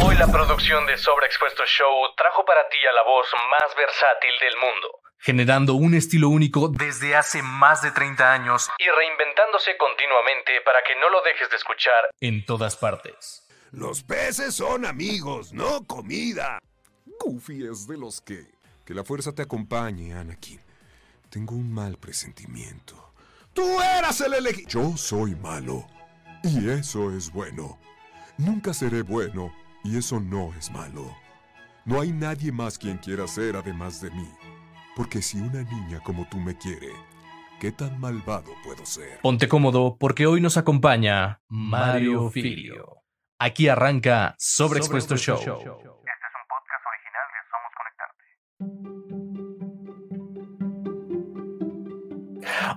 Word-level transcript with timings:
Hoy 0.00 0.16
la 0.16 0.26
producción 0.28 0.86
de 0.86 0.96
Sobreexpuesto 0.96 1.64
Show 1.66 2.14
trajo 2.16 2.44
para 2.44 2.68
ti 2.68 2.78
a 2.88 2.92
la 2.94 3.02
voz 3.02 3.26
más 3.50 3.74
versátil 3.76 4.30
del 4.40 4.54
mundo, 4.56 4.88
generando 5.18 5.74
un 5.74 5.94
estilo 5.94 6.28
único 6.28 6.68
desde 6.68 7.16
hace 7.16 7.42
más 7.42 7.82
de 7.82 7.90
30 7.90 8.32
años 8.32 8.68
y 8.78 8.84
reinventándose 8.84 9.76
continuamente 9.76 10.60
para 10.64 10.78
que 10.86 10.94
no 11.00 11.10
lo 11.10 11.20
dejes 11.22 11.50
de 11.50 11.56
escuchar 11.56 12.10
en 12.20 12.44
todas 12.44 12.76
partes. 12.76 13.44
Los 13.72 14.02
peces 14.02 14.54
son 14.54 14.86
amigos, 14.86 15.52
no 15.52 15.84
comida. 15.86 16.60
Goofy 17.20 17.66
es 17.66 17.86
de 17.86 17.98
los 17.98 18.20
que... 18.20 18.46
Que 18.86 18.94
la 18.94 19.04
fuerza 19.04 19.34
te 19.34 19.42
acompañe, 19.42 20.14
Anakin. 20.14 20.60
Tengo 21.28 21.54
un 21.54 21.70
mal 21.70 21.98
presentimiento. 21.98 23.12
Tú 23.52 23.80
eras 23.82 24.20
el 24.22 24.32
elegido. 24.32 24.68
Yo 24.68 24.96
soy 24.96 25.34
malo. 25.34 25.86
Y 26.42 26.70
eso 26.70 27.12
es 27.12 27.30
bueno. 27.30 27.78
Nunca 28.38 28.72
seré 28.72 29.02
bueno. 29.02 29.52
Y 29.84 29.96
eso 29.96 30.20
no 30.20 30.52
es 30.58 30.70
malo. 30.70 31.14
No 31.84 32.00
hay 32.00 32.12
nadie 32.12 32.52
más 32.52 32.78
quien 32.78 32.98
quiera 32.98 33.26
ser 33.26 33.56
además 33.56 34.00
de 34.00 34.10
mí. 34.10 34.28
Porque 34.96 35.22
si 35.22 35.38
una 35.38 35.62
niña 35.62 36.00
como 36.02 36.28
tú 36.28 36.38
me 36.38 36.56
quiere, 36.56 36.90
¿qué 37.60 37.72
tan 37.72 37.98
malvado 38.00 38.50
puedo 38.64 38.84
ser? 38.84 39.20
Ponte 39.22 39.48
cómodo 39.48 39.96
porque 39.98 40.26
hoy 40.26 40.40
nos 40.40 40.56
acompaña 40.56 41.40
Mario 41.48 42.30
Filio. 42.30 42.96
Aquí 43.38 43.68
arranca 43.68 44.34
Sobreexpuesto 44.38 45.16
Show. 45.16 45.38
Este 45.38 45.87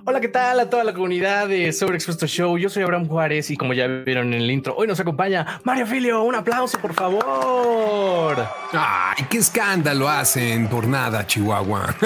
Hola, 0.04 0.20
¿qué 0.20 0.26
tal 0.26 0.58
a 0.58 0.68
toda 0.68 0.82
la 0.82 0.92
comunidad 0.92 1.46
de 1.46 1.72
Sobreexpuesto 1.72 2.26
Show? 2.26 2.58
Yo 2.58 2.68
soy 2.68 2.82
Abraham 2.82 3.06
Juárez 3.06 3.52
y 3.52 3.56
como 3.56 3.72
ya 3.72 3.86
vieron 3.86 4.34
en 4.34 4.42
el 4.42 4.50
intro, 4.50 4.74
hoy 4.76 4.88
nos 4.88 4.98
acompaña 4.98 5.60
Mario 5.62 5.86
Filio. 5.86 6.24
Un 6.24 6.34
aplauso, 6.34 6.76
por 6.80 6.92
favor. 6.92 8.36
Ay, 8.72 9.24
qué 9.30 9.38
escándalo 9.38 10.08
hacen 10.08 10.68
por 10.68 10.88
nada, 10.88 11.24
Chihuahua. 11.24 11.94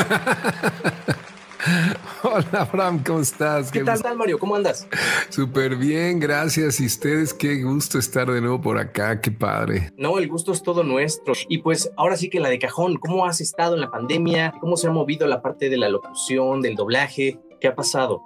Hola, 2.22 2.46
Abraham, 2.52 3.02
¿cómo 3.04 3.20
estás? 3.20 3.72
¿Qué, 3.72 3.82
tal, 3.82 4.02
tal, 4.02 4.16
Mario? 4.16 4.38
¿Cómo 4.38 4.56
andas? 4.56 4.86
Súper 5.30 5.76
bien, 5.76 6.20
gracias. 6.20 6.78
Y 6.80 6.86
ustedes, 6.86 7.32
qué 7.32 7.62
gusto 7.62 7.98
estar 7.98 8.30
de 8.30 8.42
nuevo 8.42 8.60
por 8.60 8.78
acá, 8.78 9.22
qué 9.22 9.30
padre. 9.30 9.90
No, 9.96 10.18
el 10.18 10.28
gusto 10.28 10.52
es 10.52 10.62
todo 10.62 10.82
nuestro. 10.82 11.32
Y 11.48 11.58
pues 11.58 11.90
ahora 11.96 12.16
sí 12.16 12.28
que 12.28 12.40
la 12.40 12.50
de 12.50 12.58
cajón, 12.58 12.96
¿cómo 12.96 13.24
has 13.24 13.40
estado 13.40 13.74
en 13.74 13.80
la 13.80 13.90
pandemia? 13.90 14.52
¿Cómo 14.60 14.76
se 14.76 14.86
ha 14.86 14.90
movido 14.90 15.26
la 15.26 15.40
parte 15.40 15.70
de 15.70 15.78
la 15.78 15.88
locución, 15.88 16.60
del 16.60 16.74
doblaje? 16.74 17.38
¿Qué 17.66 17.70
ha 17.70 17.74
pasado? 17.74 18.22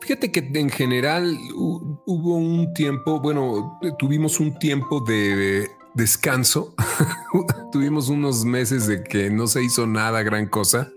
Fíjate 0.00 0.30
que 0.30 0.48
en 0.54 0.70
general 0.70 1.36
hubo 1.56 2.36
un 2.36 2.72
tiempo, 2.72 3.18
bueno, 3.18 3.80
tuvimos 3.98 4.38
un 4.38 4.56
tiempo 4.60 5.00
de 5.00 5.68
descanso. 5.94 6.72
Tuvimos 7.72 8.08
unos 8.08 8.44
meses 8.44 8.86
de 8.86 9.02
que 9.02 9.28
no 9.28 9.48
se 9.48 9.62
hizo 9.62 9.86
nada 9.88 10.22
gran 10.22 10.46
cosa 10.46 10.88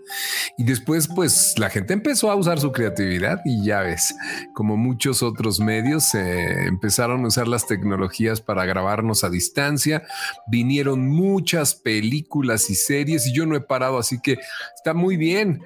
y 0.57 0.63
después 0.63 1.07
pues 1.07 1.57
la 1.57 1.69
gente 1.69 1.93
empezó 1.93 2.29
a 2.29 2.35
usar 2.35 2.59
su 2.59 2.71
creatividad 2.71 3.41
y 3.45 3.63
ya 3.65 3.81
ves, 3.81 4.13
como 4.53 4.77
muchos 4.77 5.23
otros 5.23 5.59
medios 5.59 6.13
eh, 6.13 6.65
empezaron 6.67 7.23
a 7.23 7.27
usar 7.27 7.47
las 7.47 7.65
tecnologías 7.65 8.41
para 8.41 8.65
grabarnos 8.65 9.23
a 9.23 9.29
distancia. 9.29 10.03
Vinieron 10.47 11.07
muchas 11.07 11.73
películas 11.73 12.69
y 12.69 12.75
series 12.75 13.25
y 13.27 13.33
yo 13.33 13.47
no 13.47 13.55
he 13.55 13.61
parado, 13.61 13.97
así 13.97 14.19
que 14.21 14.37
está 14.75 14.93
muy 14.93 15.17
bien 15.17 15.61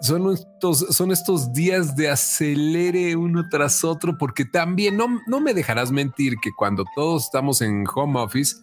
son 0.00 0.32
estos, 0.32 0.78
son 0.90 1.12
estos 1.12 1.52
días 1.52 1.94
de 1.94 2.10
acelere 2.10 3.16
uno 3.16 3.48
tras 3.48 3.84
otro, 3.84 4.16
porque 4.16 4.44
también 4.44 4.96
no, 4.96 5.20
no 5.26 5.40
me 5.40 5.54
dejarás 5.54 5.92
mentir 5.92 6.36
que 6.42 6.50
cuando 6.56 6.84
todos 6.94 7.24
estamos 7.24 7.60
en 7.60 7.84
home 7.94 8.18
office, 8.20 8.56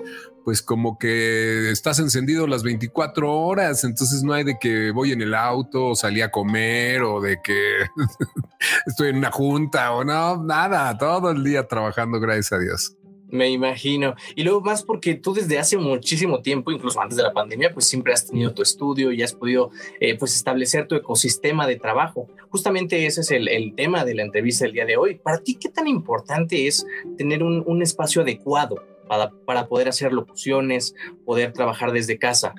pues 0.44 0.62
como 0.62 0.98
que 0.98 1.72
estás 1.72 2.00
encendido 2.00 2.48
las 2.48 2.64
24 2.64 3.32
horas, 3.32 3.84
entonces 3.84 4.24
no 4.24 4.34
hay 4.34 4.44
de 4.44 4.58
que 4.60 4.92
voy 4.92 5.12
en 5.12 5.22
el 5.22 5.36
auto, 5.36 5.88
o 5.90 5.96
salí 5.96 6.22
a 6.22 6.32
comer 6.32 7.04
o 7.04 7.22
de 7.22 7.40
que 7.44 7.86
estoy 8.86 9.10
en 9.10 9.18
una 9.18 9.32
junta 9.32 9.92
o 9.92 10.04
no, 10.04 10.44
nada, 10.44 10.98
todo 10.98 11.32
el 11.32 11.44
día 11.44 11.68
trabajando, 11.68 12.20
gracias 12.20 12.54
a 12.54 12.60
Dios. 12.60 12.96
Me 13.30 13.50
imagino. 13.50 14.16
Y 14.36 14.44
luego 14.44 14.62
más 14.62 14.84
porque 14.84 15.16
tú 15.16 15.34
desde 15.34 15.60
hace 15.60 15.78
muchísimo 15.78 16.42
tiempo, 16.42 16.72
incluso 16.72 17.02
antes 17.02 17.18
de 17.18 17.24
la 17.24 17.34
pandemia, 17.34 17.74
pues 17.74 17.86
siempre 17.86 18.14
has 18.14 18.26
tenido 18.26 18.54
tu 18.54 18.62
estudio 18.62 19.12
y 19.12 19.22
has 19.22 19.34
podido 19.34 19.70
eh, 20.00 20.18
pues 20.18 20.36
establecer 20.36 20.88
tu 20.88 20.96
ecosistema 20.96 21.68
de 21.68 21.78
trabajo. 21.78 22.28
Justamente 22.50 23.06
ese 23.06 23.22
es 23.22 23.32
el, 23.32 23.48
el, 23.50 23.76
tema 23.76 24.06
de 24.06 24.16
la 24.16 24.24
entrevista 24.24 24.66
del 24.66 24.74
día 24.74 24.86
de 24.86 24.98
hoy. 24.98 25.16
Para 25.16 25.40
ti, 25.40 25.56
¿qué 25.56 25.70
tan 25.70 25.88
importante 25.88 26.68
es 26.68 26.86
tener 27.18 27.44
un, 27.44 27.64
un 27.66 27.82
espacio 27.82 28.22
adecuado 28.22 28.82
para, 29.08 29.68
poder 29.68 29.90
hacer 29.90 30.14
locuciones, 30.14 30.94
poder 31.26 31.54
trabajar 31.54 31.92
desde 31.92 32.18
casa? 32.18 32.54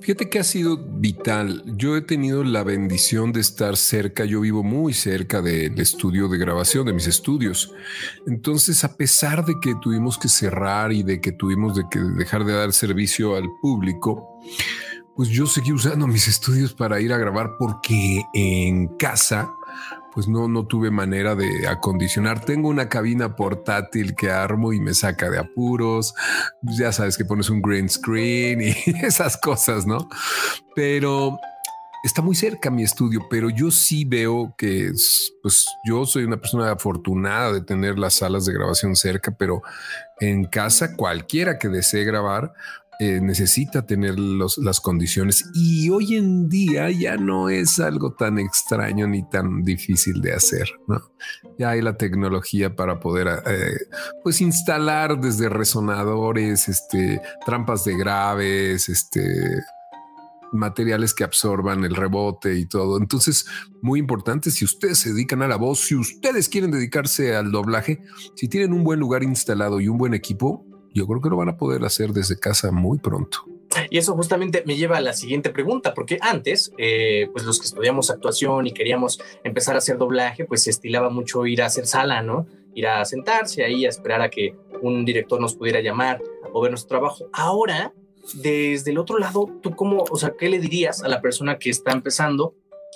Fíjate 0.00 0.28
que 0.28 0.38
ha 0.38 0.44
sido 0.44 0.76
vital. 0.76 1.62
Yo 1.76 1.96
he 1.96 2.02
tenido 2.02 2.44
la 2.44 2.62
bendición 2.62 3.32
de 3.32 3.40
estar 3.40 3.76
cerca, 3.76 4.24
yo 4.24 4.40
vivo 4.40 4.62
muy 4.62 4.92
cerca 4.92 5.42
del 5.42 5.78
estudio 5.80 6.28
de 6.28 6.38
grabación, 6.38 6.86
de 6.86 6.92
mis 6.92 7.06
estudios. 7.06 7.72
Entonces, 8.26 8.84
a 8.84 8.96
pesar 8.96 9.44
de 9.44 9.54
que 9.60 9.74
tuvimos 9.80 10.18
que 10.18 10.28
cerrar 10.28 10.92
y 10.92 11.02
de 11.02 11.20
que 11.20 11.32
tuvimos 11.32 11.76
de 11.76 11.84
que 11.90 11.98
dejar 11.98 12.44
de 12.44 12.52
dar 12.52 12.72
servicio 12.72 13.36
al 13.36 13.48
público, 13.60 14.40
pues 15.16 15.30
yo 15.30 15.46
seguí 15.46 15.72
usando 15.72 16.06
mis 16.06 16.28
estudios 16.28 16.74
para 16.74 17.00
ir 17.00 17.12
a 17.12 17.16
grabar 17.16 17.56
porque 17.58 18.22
en 18.34 18.88
casa 18.98 19.50
pues 20.16 20.28
no, 20.28 20.48
no 20.48 20.66
tuve 20.66 20.90
manera 20.90 21.34
de 21.34 21.68
acondicionar. 21.68 22.42
Tengo 22.42 22.70
una 22.70 22.88
cabina 22.88 23.36
portátil 23.36 24.14
que 24.14 24.30
armo 24.30 24.72
y 24.72 24.80
me 24.80 24.94
saca 24.94 25.28
de 25.28 25.38
apuros. 25.38 26.14
Ya 26.62 26.90
sabes 26.90 27.18
que 27.18 27.26
pones 27.26 27.50
un 27.50 27.60
green 27.60 27.90
screen 27.90 28.62
y 28.62 28.74
esas 29.04 29.36
cosas, 29.36 29.86
¿no? 29.86 30.08
Pero 30.74 31.38
está 32.02 32.22
muy 32.22 32.34
cerca 32.34 32.70
mi 32.70 32.82
estudio, 32.82 33.26
pero 33.28 33.50
yo 33.50 33.70
sí 33.70 34.06
veo 34.06 34.54
que 34.56 34.90
pues 35.42 35.66
yo 35.84 36.06
soy 36.06 36.24
una 36.24 36.38
persona 36.38 36.70
afortunada 36.70 37.52
de 37.52 37.60
tener 37.60 37.98
las 37.98 38.14
salas 38.14 38.46
de 38.46 38.54
grabación 38.54 38.96
cerca, 38.96 39.36
pero 39.36 39.60
en 40.18 40.46
casa 40.46 40.96
cualquiera 40.96 41.58
que 41.58 41.68
desee 41.68 42.04
grabar 42.04 42.54
eh, 42.98 43.20
necesita 43.20 43.84
tener 43.84 44.18
las 44.18 44.80
condiciones 44.80 45.44
y 45.54 45.90
hoy 45.90 46.16
en 46.16 46.48
día 46.48 46.90
ya 46.90 47.16
no 47.16 47.50
es 47.50 47.78
algo 47.78 48.14
tan 48.14 48.38
extraño 48.38 49.06
ni 49.06 49.28
tan 49.28 49.62
difícil 49.62 50.22
de 50.22 50.32
hacer. 50.32 50.68
¿no? 50.88 51.02
Ya 51.58 51.70
hay 51.70 51.82
la 51.82 51.96
tecnología 51.96 52.74
para 52.74 52.98
poder 52.98 53.28
eh, 53.46 53.76
pues 54.22 54.40
instalar 54.40 55.20
desde 55.20 55.48
resonadores, 55.48 56.68
este, 56.68 57.20
trampas 57.44 57.84
de 57.84 57.98
graves, 57.98 58.88
este, 58.88 59.22
materiales 60.52 61.14
que 61.14 61.24
absorban 61.24 61.84
el 61.84 61.94
rebote 61.94 62.56
y 62.56 62.66
todo. 62.66 62.98
Entonces, 62.98 63.46
muy 63.82 64.00
importante, 64.00 64.50
si 64.50 64.64
ustedes 64.64 64.98
se 64.98 65.12
dedican 65.12 65.42
a 65.42 65.48
la 65.48 65.56
voz, 65.56 65.80
si 65.80 65.94
ustedes 65.94 66.48
quieren 66.48 66.70
dedicarse 66.70 67.36
al 67.36 67.52
doblaje, 67.52 68.02
si 68.34 68.48
tienen 68.48 68.72
un 68.72 68.84
buen 68.84 69.00
lugar 69.00 69.22
instalado 69.22 69.80
y 69.80 69.88
un 69.88 69.98
buen 69.98 70.14
equipo, 70.14 70.64
yo 70.96 71.06
creo 71.06 71.20
que 71.20 71.28
lo 71.28 71.36
van 71.36 71.50
a 71.50 71.58
poder 71.58 71.84
hacer 71.84 72.10
desde 72.12 72.38
casa 72.38 72.72
muy 72.72 72.98
pronto. 72.98 73.44
Y 73.90 73.98
eso 73.98 74.14
justamente 74.14 74.62
me 74.64 74.76
lleva 74.76 74.96
a 74.96 75.02
la 75.02 75.12
siguiente 75.12 75.50
pregunta, 75.50 75.92
porque 75.92 76.16
antes, 76.22 76.72
eh, 76.78 77.28
pues 77.32 77.44
los 77.44 77.60
que 77.60 77.66
estudiamos 77.66 78.10
actuación 78.10 78.66
y 78.66 78.72
queríamos 78.72 79.20
empezar 79.44 79.74
a 79.74 79.78
hacer 79.78 79.98
doblaje, 79.98 80.46
pues 80.46 80.62
se 80.62 80.70
estilaba 80.70 81.10
mucho 81.10 81.44
ir 81.44 81.60
a 81.60 81.66
hacer 81.66 81.86
sala, 81.86 82.22
¿no? 82.22 82.46
Ir 82.74 82.86
a 82.86 83.04
sentarse 83.04 83.62
ahí 83.62 83.84
a 83.84 83.90
esperar 83.90 84.22
a 84.22 84.30
que 84.30 84.56
un 84.80 85.04
director 85.04 85.38
nos 85.38 85.54
pudiera 85.54 85.80
llamar 85.80 86.22
o 86.50 86.62
ver 86.62 86.70
nuestro 86.70 86.88
trabajo. 86.88 87.28
Ahora, 87.34 87.92
desde 88.32 88.90
el 88.90 88.96
otro 88.96 89.18
lado, 89.18 89.50
¿tú 89.62 89.76
cómo, 89.76 90.06
o 90.10 90.16
sea, 90.16 90.32
qué 90.38 90.48
le 90.48 90.58
dirías 90.58 91.02
a 91.02 91.08
la 91.08 91.20
persona 91.20 91.58
que 91.58 91.68
está 91.68 91.92
empezando 91.92 92.54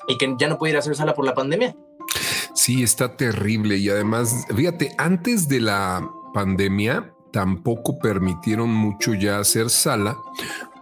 y 0.08 0.16
que 0.16 0.34
ya 0.38 0.48
no 0.48 0.56
puede 0.56 0.70
ir 0.70 0.76
a 0.76 0.80
hacer 0.80 0.96
sala 0.96 1.12
por 1.12 1.26
la 1.26 1.34
pandemia? 1.34 1.76
Sí, 2.54 2.82
está 2.82 3.18
terrible 3.18 3.76
y 3.76 3.90
además, 3.90 4.46
fíjate, 4.56 4.92
antes 4.96 5.48
de 5.48 5.60
la 5.60 6.10
pandemia, 6.32 7.14
tampoco 7.32 7.98
permitieron 7.98 8.70
mucho 8.70 9.14
ya 9.14 9.38
hacer 9.38 9.70
sala 9.70 10.16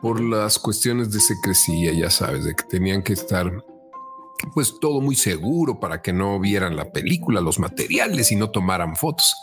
por 0.01 0.21
las 0.21 0.59
cuestiones 0.59 1.11
de 1.13 1.21
secrecía, 1.21 1.93
ya 1.93 2.11
sabes, 2.11 2.45
de 2.45 2.55
que 2.55 2.65
tenían 2.65 3.03
que 3.03 3.13
estar 3.13 3.65
pues 4.55 4.79
todo 4.81 5.01
muy 5.01 5.17
seguro 5.17 5.81
para 5.81 6.01
que 6.01 6.13
no 6.13 6.39
vieran 6.39 6.77
la 6.77 6.93
película, 6.93 7.41
los 7.41 7.59
materiales 7.59 8.31
y 8.31 8.37
no 8.37 8.51
tomaran 8.51 8.97
fotos. 8.97 9.35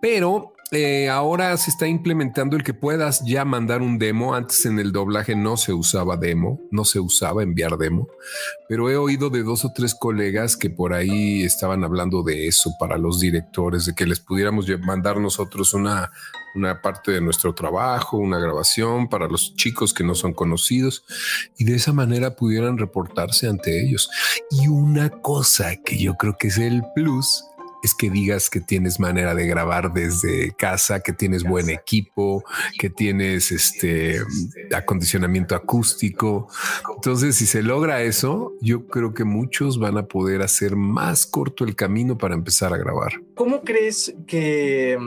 Pero 0.00 0.52
eh, 0.70 1.08
ahora 1.08 1.56
se 1.56 1.70
está 1.70 1.86
implementando 1.86 2.54
el 2.54 2.62
que 2.62 2.74
puedas 2.74 3.24
ya 3.24 3.44
mandar 3.44 3.80
un 3.80 3.98
demo. 3.98 4.34
Antes 4.34 4.66
en 4.66 4.78
el 4.78 4.92
doblaje 4.92 5.34
no 5.34 5.56
se 5.56 5.72
usaba 5.72 6.16
demo, 6.16 6.60
no 6.70 6.84
se 6.84 7.00
usaba 7.00 7.42
enviar 7.42 7.78
demo, 7.78 8.08
pero 8.68 8.90
he 8.90 8.96
oído 8.96 9.30
de 9.30 9.42
dos 9.42 9.64
o 9.64 9.72
tres 9.74 9.94
colegas 9.94 10.56
que 10.56 10.68
por 10.68 10.92
ahí 10.92 11.42
estaban 11.42 11.84
hablando 11.84 12.22
de 12.22 12.46
eso 12.46 12.70
para 12.78 12.98
los 12.98 13.18
directores, 13.20 13.86
de 13.86 13.94
que 13.94 14.06
les 14.06 14.20
pudiéramos 14.20 14.66
mandar 14.80 15.18
nosotros 15.18 15.72
una, 15.72 16.10
una 16.54 16.82
parte 16.82 17.12
de 17.12 17.20
nuestro 17.20 17.54
trabajo, 17.54 18.18
una 18.18 18.38
grabación 18.38 19.08
para 19.08 19.26
los 19.26 19.54
chicos 19.56 19.94
que 19.94 20.04
no 20.04 20.14
son 20.14 20.34
conocidos 20.34 21.04
y 21.56 21.64
de 21.64 21.76
esa 21.76 21.92
manera 21.92 22.36
pudieran 22.36 22.76
reportarse 22.76 23.48
ante 23.48 23.82
ellos. 23.82 24.10
Y 24.50 24.68
una 24.68 25.08
cosa 25.08 25.76
que 25.76 25.98
yo 25.98 26.14
creo 26.14 26.36
que 26.38 26.48
es 26.48 26.58
el 26.58 26.82
plus 26.94 27.44
es 27.82 27.94
que 27.94 28.10
digas 28.10 28.50
que 28.50 28.60
tienes 28.60 29.00
manera 29.00 29.34
de 29.34 29.46
grabar 29.46 29.92
desde 29.92 30.52
casa, 30.52 31.00
que 31.00 31.12
tienes 31.12 31.44
buen 31.44 31.70
equipo, 31.70 32.44
que 32.78 32.90
tienes 32.90 33.52
este 33.52 34.20
acondicionamiento 34.74 35.54
acústico. 35.54 36.48
Entonces, 36.94 37.36
si 37.36 37.46
se 37.46 37.62
logra 37.62 38.02
eso, 38.02 38.52
yo 38.60 38.86
creo 38.86 39.14
que 39.14 39.24
muchos 39.24 39.78
van 39.78 39.98
a 39.98 40.06
poder 40.06 40.42
hacer 40.42 40.76
más 40.76 41.26
corto 41.26 41.64
el 41.64 41.76
camino 41.76 42.18
para 42.18 42.34
empezar 42.34 42.72
a 42.72 42.78
grabar. 42.78 43.12
¿Cómo 43.34 43.62
crees 43.62 44.14
que 44.26 44.98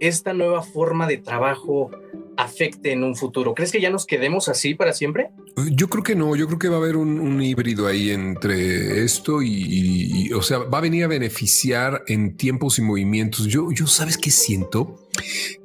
esta 0.00 0.32
nueva 0.32 0.62
forma 0.62 1.06
de 1.06 1.18
trabajo 1.18 1.90
afecte 2.38 2.92
en 2.92 3.02
un 3.02 3.16
futuro? 3.16 3.52
¿Crees 3.52 3.72
que 3.72 3.80
ya 3.80 3.90
nos 3.90 4.06
quedemos 4.06 4.48
así 4.48 4.74
para 4.74 4.92
siempre? 4.92 5.30
Yo 5.72 5.88
creo 5.88 6.04
que 6.04 6.14
no, 6.14 6.36
yo 6.36 6.46
creo 6.46 6.58
que 6.58 6.68
va 6.68 6.76
a 6.76 6.78
haber 6.78 6.96
un, 6.96 7.42
híbrido 7.42 7.88
ahí 7.88 8.10
entre 8.10 9.04
esto 9.04 9.42
y, 9.42 10.32
o 10.32 10.40
sea, 10.40 10.58
va 10.58 10.78
a 10.78 10.80
venir 10.80 11.04
a 11.04 11.08
beneficiar 11.08 12.04
en 12.06 12.36
tiempos 12.36 12.78
y 12.78 12.82
movimientos. 12.82 13.46
Yo, 13.46 13.72
yo 13.72 13.88
sabes 13.88 14.16
que 14.16 14.30
siento 14.30 15.04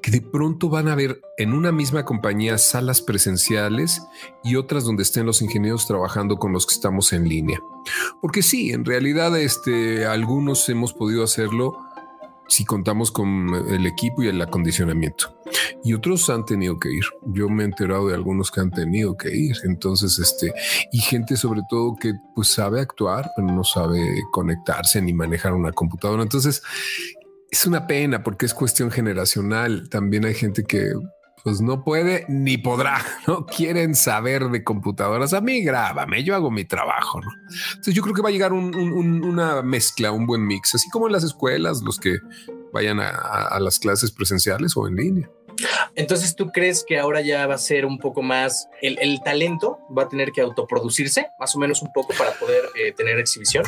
que 0.01 0.09
de 0.09 0.21
pronto 0.21 0.67
van 0.69 0.87
a 0.87 0.93
haber 0.93 1.21
en 1.37 1.53
una 1.53 1.71
misma 1.71 2.05
compañía 2.05 2.57
salas 2.57 3.01
presenciales 3.01 4.01
y 4.43 4.55
otras 4.55 4.83
donde 4.83 5.03
estén 5.03 5.27
los 5.27 5.43
ingenieros 5.43 5.85
trabajando 5.85 6.37
con 6.37 6.53
los 6.53 6.65
que 6.65 6.73
estamos 6.73 7.13
en 7.13 7.29
línea. 7.29 7.59
Porque 8.19 8.41
sí, 8.41 8.71
en 8.71 8.83
realidad, 8.83 9.39
este, 9.39 10.07
algunos 10.07 10.67
hemos 10.69 10.93
podido 10.93 11.23
hacerlo 11.23 11.77
si 12.47 12.65
contamos 12.65 13.11
con 13.11 13.53
el 13.69 13.85
equipo 13.85 14.23
y 14.23 14.27
el 14.27 14.41
acondicionamiento. 14.41 15.39
Y 15.83 15.93
otros 15.93 16.29
han 16.29 16.45
tenido 16.45 16.79
que 16.79 16.91
ir. 16.91 17.03
Yo 17.27 17.49
me 17.49 17.63
he 17.63 17.65
enterado 17.65 18.07
de 18.07 18.15
algunos 18.15 18.51
que 18.51 18.61
han 18.61 18.71
tenido 18.71 19.15
que 19.17 19.35
ir. 19.35 19.55
Entonces, 19.63 20.19
este, 20.19 20.53
y 20.91 20.99
gente 20.99 21.37
sobre 21.37 21.61
todo 21.69 21.95
que 21.99 22.13
pues 22.35 22.49
sabe 22.49 22.81
actuar, 22.81 23.29
pero 23.35 23.47
no 23.47 23.63
sabe 23.63 23.99
conectarse 24.31 25.01
ni 25.01 25.13
manejar 25.13 25.53
una 25.53 25.71
computadora. 25.71 26.23
Entonces, 26.23 26.61
es 27.49 27.65
una 27.65 27.85
pena 27.85 28.23
porque 28.23 28.45
es 28.45 28.53
cuestión 28.53 28.91
generacional. 28.91 29.89
También 29.89 30.25
hay 30.25 30.33
gente 30.33 30.63
que 30.63 30.93
pues 31.43 31.61
no 31.61 31.83
puede 31.83 32.25
ni 32.29 32.57
podrá, 32.57 33.03
no 33.27 33.45
quieren 33.45 33.95
saber 33.95 34.49
de 34.49 34.63
computadoras. 34.63 35.33
A 35.33 35.41
mí 35.41 35.61
grábame, 35.61 36.23
yo 36.23 36.35
hago 36.35 36.49
mi 36.49 36.65
trabajo. 36.65 37.21
¿no? 37.21 37.29
Entonces 37.69 37.93
yo 37.93 38.01
creo 38.01 38.15
que 38.15 38.21
va 38.21 38.29
a 38.29 38.31
llegar 38.31 38.53
una 38.53 39.61
mezcla, 39.61 40.11
un 40.11 40.25
buen 40.25 40.45
mix, 40.45 40.73
así 40.75 40.89
como 40.89 41.07
en 41.07 41.13
las 41.13 41.23
escuelas, 41.23 41.81
los 41.83 41.99
que 41.99 42.17
vayan 42.71 42.99
a, 42.99 43.59
las 43.59 43.77
clases 43.77 44.11
presenciales 44.11 44.75
o 44.75 44.87
en 44.87 44.95
línea. 44.95 45.29
Entonces, 45.95 46.35
¿tú 46.35 46.51
crees 46.51 46.83
que 46.83 46.97
ahora 46.97 47.21
ya 47.21 47.45
va 47.45 47.53
a 47.53 47.59
ser 47.59 47.85
un 47.85 47.99
poco 47.99 48.23
más 48.23 48.67
el, 48.81 49.21
talento 49.21 49.77
va 49.95 50.03
a 50.03 50.09
tener 50.09 50.31
que 50.31 50.41
autoproducirse 50.41 51.27
más 51.39 51.55
o 51.55 51.59
menos 51.59 51.83
un 51.83 51.93
poco 51.93 52.13
para 52.17 52.31
poder 52.31 52.63
eh, 52.75 52.91
tener 52.93 53.19
exhibición? 53.19 53.63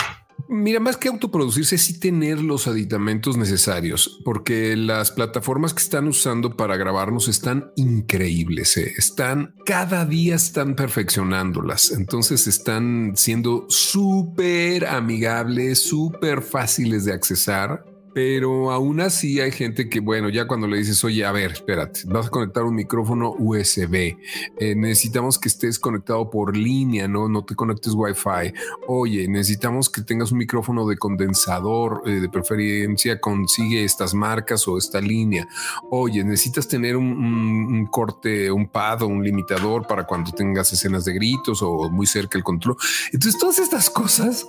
Mira, 0.47 0.79
más 0.79 0.97
que 0.97 1.07
autoproducirse, 1.07 1.77
sí 1.77 1.99
tener 1.99 2.39
los 2.39 2.67
aditamentos 2.67 3.37
necesarios, 3.37 4.19
porque 4.23 4.75
las 4.75 5.11
plataformas 5.11 5.73
que 5.73 5.81
están 5.81 6.07
usando 6.07 6.55
para 6.55 6.77
grabarnos 6.77 7.27
están 7.27 7.71
increíbles. 7.75 8.77
¿eh? 8.77 8.93
Están 8.97 9.55
cada 9.65 10.05
día 10.05 10.35
están 10.35 10.75
perfeccionándolas. 10.75 11.91
Entonces 11.91 12.47
están 12.47 13.13
siendo 13.15 13.65
súper 13.69 14.85
amigables, 14.85 15.87
súper 15.87 16.41
fáciles 16.41 17.05
de 17.05 17.13
accesar 17.13 17.94
pero 18.15 18.71
aún 18.71 19.01
así 19.01 19.41
hay 19.41 19.51
gente 19.51 19.89
que, 19.89 19.99
bueno, 19.99 20.29
ya 20.29 20.47
cuando 20.47 20.67
le 20.67 20.77
dices, 20.77 21.03
oye, 21.03 21.25
a 21.25 21.33
ver, 21.33 21.51
espérate, 21.51 21.99
vas 22.05 22.27
a 22.27 22.29
conectar 22.29 22.63
un 22.63 22.73
micrófono 22.73 23.35
USB, 23.37 24.15
eh, 24.57 24.73
necesitamos 24.73 25.37
que 25.37 25.49
estés 25.49 25.77
conectado 25.77 26.29
por 26.29 26.55
línea, 26.55 27.09
no, 27.09 27.27
no 27.27 27.43
te 27.43 27.55
conectes 27.55 27.91
Wi-Fi. 27.93 28.53
Oye, 28.87 29.27
necesitamos 29.27 29.89
que 29.89 30.01
tengas 30.01 30.31
un 30.31 30.37
micrófono 30.37 30.87
de 30.87 30.95
condensador, 30.95 32.03
eh, 32.05 32.21
de 32.21 32.29
preferencia 32.29 33.19
consigue 33.19 33.83
estas 33.83 34.13
marcas 34.13 34.65
o 34.69 34.77
esta 34.77 35.01
línea. 35.01 35.45
Oye, 35.91 36.23
necesitas 36.23 36.69
tener 36.69 36.95
un, 36.95 37.07
un 37.07 37.85
corte, 37.87 38.49
un 38.49 38.69
pad 38.69 39.01
o 39.01 39.07
un 39.07 39.25
limitador 39.25 39.87
para 39.87 40.05
cuando 40.05 40.31
tengas 40.31 40.71
escenas 40.71 41.03
de 41.03 41.11
gritos 41.11 41.61
o 41.61 41.89
muy 41.89 42.07
cerca 42.07 42.37
el 42.37 42.45
control. 42.45 42.77
Entonces, 43.11 43.37
todas 43.37 43.59
estas 43.59 43.89
cosas, 43.89 44.47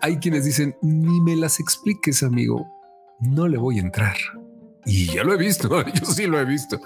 hay 0.00 0.16
quienes 0.16 0.44
dicen, 0.44 0.76
ni 0.82 1.20
me 1.20 1.36
las 1.36 1.60
expliques, 1.60 2.24
amigo 2.24 2.74
no 3.28 3.48
le 3.48 3.58
voy 3.58 3.78
a 3.78 3.82
entrar. 3.82 4.16
Y 4.86 5.06
ya 5.06 5.24
lo 5.24 5.32
he 5.32 5.36
visto, 5.36 5.82
yo 5.94 6.06
sí 6.06 6.26
lo 6.26 6.38
he 6.38 6.44
visto. 6.44 6.80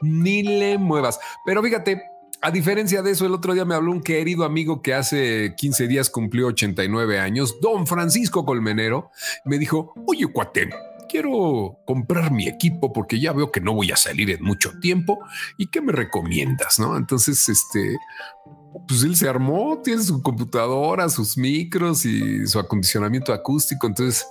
Ni 0.00 0.42
le 0.42 0.78
muevas. 0.78 1.18
Pero 1.46 1.62
fíjate, 1.62 2.02
a 2.40 2.50
diferencia 2.50 3.02
de 3.02 3.12
eso, 3.12 3.24
el 3.24 3.34
otro 3.34 3.54
día 3.54 3.64
me 3.64 3.76
habló 3.76 3.92
un 3.92 4.02
querido 4.02 4.44
amigo 4.44 4.82
que 4.82 4.94
hace 4.94 5.54
15 5.56 5.86
días 5.86 6.10
cumplió 6.10 6.48
89 6.48 7.20
años, 7.20 7.60
don 7.60 7.86
Francisco 7.86 8.44
Colmenero. 8.44 9.10
Me 9.44 9.58
dijo, 9.58 9.94
oye, 10.08 10.26
cuate, 10.26 10.68
quiero 11.08 11.78
comprar 11.84 12.32
mi 12.32 12.48
equipo 12.48 12.92
porque 12.92 13.20
ya 13.20 13.32
veo 13.32 13.52
que 13.52 13.60
no 13.60 13.74
voy 13.74 13.92
a 13.92 13.96
salir 13.96 14.30
en 14.30 14.42
mucho 14.42 14.72
tiempo. 14.80 15.20
¿Y 15.56 15.68
qué 15.68 15.80
me 15.80 15.92
recomiendas? 15.92 16.80
No, 16.80 16.96
entonces, 16.96 17.48
este, 17.48 17.96
pues 18.88 19.04
él 19.04 19.14
se 19.14 19.28
armó, 19.28 19.80
tiene 19.84 20.02
su 20.02 20.20
computadora, 20.20 21.08
sus 21.10 21.38
micros 21.38 22.04
y 22.04 22.46
su 22.46 22.58
acondicionamiento 22.58 23.32
acústico. 23.32 23.86
Entonces, 23.86 24.26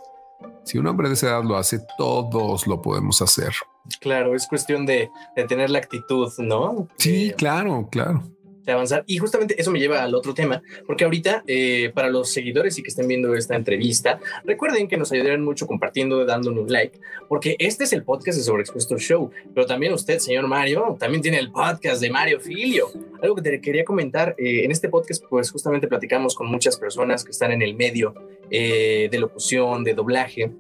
si 0.64 0.78
un 0.78 0.88
hombre 0.88 1.08
de 1.08 1.16
esa 1.16 1.28
edad 1.28 1.44
lo 1.44 1.58
hace, 1.58 1.80
todos 1.98 2.68
lo 2.68 2.82
podemos 2.82 3.22
hacer. 3.22 3.54
Claro, 4.00 4.36
es 4.36 4.48
cuestión 4.48 4.86
de, 4.86 5.10
tener 5.48 5.70
la 5.70 5.80
actitud, 5.80 6.32
¿no? 6.38 6.88
Sí, 6.98 7.34
claro, 7.36 7.88
claro 7.92 8.24
de 8.66 8.72
avanzar. 8.72 9.04
Y 9.08 9.18
justamente 9.18 9.60
eso 9.60 9.72
me 9.72 9.80
lleva 9.80 10.04
al 10.04 10.14
otro 10.16 10.34
tema, 10.34 10.62
porque 10.86 11.04
ahorita 11.04 11.44
eh, 11.48 11.92
para 11.94 12.10
los 12.10 12.32
seguidores 12.32 12.78
y 12.78 12.84
que 12.84 12.90
estén 12.90 13.08
viendo 13.08 13.34
esta 13.36 13.56
entrevista, 13.56 14.20
recuerden 14.44 14.88
que 14.88 14.98
nos 14.98 15.12
ayudarán 15.12 15.44
mucho 15.44 15.68
compartiendo, 15.68 16.26
dándonos 16.26 16.70
like, 16.70 17.00
porque 17.28 17.56
este 17.60 17.86
es 17.86 17.94
el 17.94 18.04
podcast 18.04 18.38
de 18.38 18.44
Sobreexpuesto 18.44 18.98
Show, 18.98 19.32
pero 19.54 19.66
también 19.66 19.94
usted, 19.94 20.20
señor 20.20 20.48
Mario, 20.48 20.96
también 21.00 21.22
tiene 21.22 21.40
el 21.40 21.52
podcast 21.52 22.02
de 22.02 22.10
Mario 22.10 22.40
Filio. 22.40 22.88
Algo 23.22 23.36
que 23.36 23.42
te 23.42 23.62
quería 23.62 23.84
comentar, 23.84 24.36
eh, 24.38 24.64
en 24.64 24.72
este 24.72 24.90
podcast 24.90 25.24
pues 25.30 25.52
justamente 25.52 25.88
platicamos 25.88 26.36
con 26.36 26.48
muchas 26.48 26.78
personas 26.78 27.24
que 27.24 27.32
están 27.32 27.52
en 27.52 27.62
el 27.62 27.76
medio 27.76 28.14
eh, 28.52 29.08
de 29.10 29.20
locución, 29.20 29.84
de 29.84 29.94
doblaje, 29.94 30.52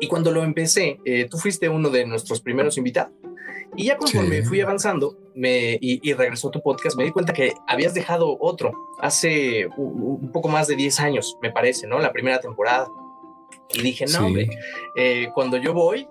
y 0.00 0.08
cuando 0.08 0.30
lo 0.30 0.42
empecé, 0.42 0.98
tú 1.30 1.38
fuiste 1.38 1.68
uno 1.68 1.88
de 1.90 2.04
nuestros 2.04 2.40
primeros 2.40 2.76
invitados. 2.76 3.12
Y 3.76 3.84
ya 3.84 3.96
conforme 3.96 4.42
fui 4.42 4.60
avanzando 4.60 5.16
me, 5.34 5.78
y, 5.80 6.12
regresó 6.12 6.50
tu 6.50 6.60
podcast, 6.60 6.96
me 6.96 7.04
di 7.04 7.12
cuenta 7.12 7.32
que 7.32 7.54
habías 7.66 7.94
dejado 7.94 8.36
otro 8.40 8.72
hace 8.98 9.68
un, 9.76 10.30
poco 10.32 10.48
más 10.48 10.66
de 10.66 10.76
10 10.76 11.00
años, 11.00 11.38
me 11.40 11.52
parece, 11.52 11.86
¿no? 11.86 11.98
La 11.98 12.12
primera 12.12 12.40
temporada. 12.40 12.88
Y 13.72 13.82
dije, 13.82 14.06
no, 14.06 14.26
hombre, 14.26 14.50
eh, 14.96 15.28
cuando 15.34 15.56
yo 15.56 15.72
voy, 15.72 16.08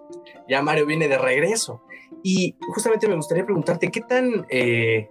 ya 0.47 0.61
Mario 0.61 0.85
viene 0.85 1.07
de 1.07 1.17
regreso. 1.17 1.81
Y 2.23 2.55
justamente 2.73 3.07
me 3.07 3.15
gustaría 3.15 3.45
preguntarte, 3.45 3.91
¿qué 3.91 4.01
tan, 4.01 4.45
eh, 4.49 5.09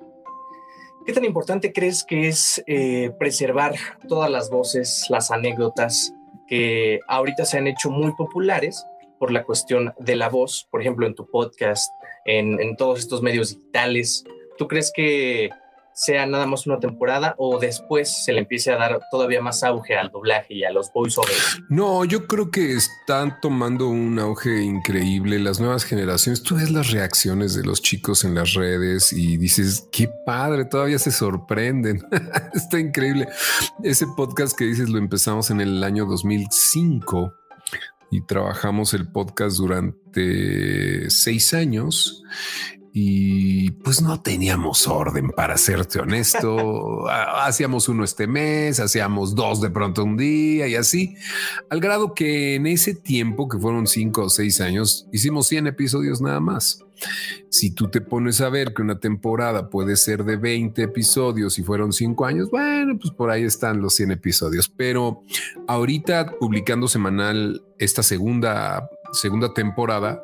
¿qué 1.08 1.14
tan 1.14 1.24
importante 1.24 1.72
crees 1.72 2.04
que 2.04 2.28
es 2.28 2.62
eh, 2.66 3.10
preservar 3.18 3.74
todas 4.08 4.30
las 4.30 4.50
voces, 4.50 5.06
las 5.08 5.30
anécdotas 5.30 6.12
que 6.46 7.00
ahorita 7.08 7.46
se 7.46 7.56
han 7.56 7.66
hecho 7.66 7.88
muy 7.88 8.12
populares 8.12 8.84
por 9.18 9.32
la 9.32 9.42
cuestión 9.42 9.94
de 9.98 10.16
la 10.16 10.28
voz, 10.28 10.68
por 10.70 10.82
ejemplo, 10.82 11.06
en 11.06 11.14
tu 11.14 11.26
podcast, 11.30 11.90
en, 12.26 12.76
todos 12.76 12.98
estos 12.98 13.22
medios 13.22 13.56
digitales. 13.56 14.22
¿Tú 14.58 14.68
crees 14.68 14.92
que 14.94 15.48
sea 15.98 16.26
nada 16.26 16.46
más 16.46 16.64
una 16.64 16.78
temporada 16.78 17.34
o 17.38 17.58
después 17.58 18.24
se 18.24 18.32
le 18.32 18.38
empiece 18.38 18.70
a 18.70 18.76
dar 18.76 19.00
todavía 19.10 19.42
más 19.42 19.64
auge 19.64 19.96
al 19.96 20.10
doblaje 20.10 20.54
y 20.54 20.62
a 20.62 20.70
los 20.70 20.92
voiceovers? 20.92 21.60
No, 21.68 22.04
yo 22.04 22.28
creo 22.28 22.52
que 22.52 22.74
están 22.74 23.40
tomando 23.40 23.88
un 23.88 24.16
auge 24.20 24.62
increíble 24.62 25.40
las 25.40 25.58
nuevas 25.58 25.84
generaciones. 25.84 26.44
Tú 26.44 26.54
ves 26.54 26.70
las 26.70 26.92
reacciones 26.92 27.56
de 27.56 27.64
los 27.64 27.82
chicos 27.82 28.22
en 28.22 28.36
las 28.36 28.54
redes 28.54 29.12
y 29.12 29.38
dices, 29.38 29.88
qué 29.90 30.08
padre, 30.24 30.66
todavía 30.66 31.00
se 31.00 31.10
sorprenden. 31.10 32.06
Está 32.54 32.78
increíble. 32.78 33.26
Ese 33.82 34.06
podcast 34.16 34.56
que 34.56 34.66
dices 34.66 34.88
lo 34.90 34.98
empezamos 34.98 35.50
en 35.50 35.60
el 35.60 35.82
año 35.82 36.06
2005 36.06 37.34
y 38.12 38.24
trabajamos 38.24 38.94
el 38.94 39.10
podcast 39.10 39.56
durante 39.56 41.10
seis 41.10 41.52
años 41.54 42.22
y 43.00 43.70
pues 43.70 44.02
no 44.02 44.20
teníamos 44.20 44.88
orden 44.88 45.30
para 45.30 45.56
serte 45.56 46.00
honesto. 46.00 47.08
hacíamos 47.44 47.88
uno 47.88 48.02
este 48.02 48.26
mes, 48.26 48.80
hacíamos 48.80 49.36
dos 49.36 49.60
de 49.60 49.70
pronto 49.70 50.02
un 50.02 50.16
día 50.16 50.66
y 50.66 50.74
así, 50.74 51.14
al 51.70 51.78
grado 51.78 52.12
que 52.12 52.56
en 52.56 52.66
ese 52.66 52.94
tiempo, 52.94 53.48
que 53.48 53.56
fueron 53.56 53.86
cinco 53.86 54.24
o 54.24 54.28
seis 54.28 54.60
años, 54.60 55.06
hicimos 55.12 55.46
100 55.46 55.68
episodios 55.68 56.20
nada 56.20 56.40
más. 56.40 56.84
Si 57.50 57.70
tú 57.70 57.88
te 57.88 58.00
pones 58.00 58.40
a 58.40 58.48
ver 58.48 58.74
que 58.74 58.82
una 58.82 58.98
temporada 58.98 59.70
puede 59.70 59.94
ser 59.94 60.24
de 60.24 60.36
20 60.36 60.82
episodios 60.82 61.56
y 61.60 61.62
fueron 61.62 61.92
5 61.92 62.26
años, 62.26 62.50
bueno, 62.50 62.98
pues 62.98 63.14
por 63.14 63.30
ahí 63.30 63.44
están 63.44 63.80
los 63.80 63.94
100 63.94 64.10
episodios. 64.10 64.68
Pero 64.68 65.22
ahorita 65.68 66.34
publicando 66.40 66.88
semanal 66.88 67.62
esta 67.78 68.02
segunda, 68.02 68.90
segunda 69.12 69.54
temporada, 69.54 70.20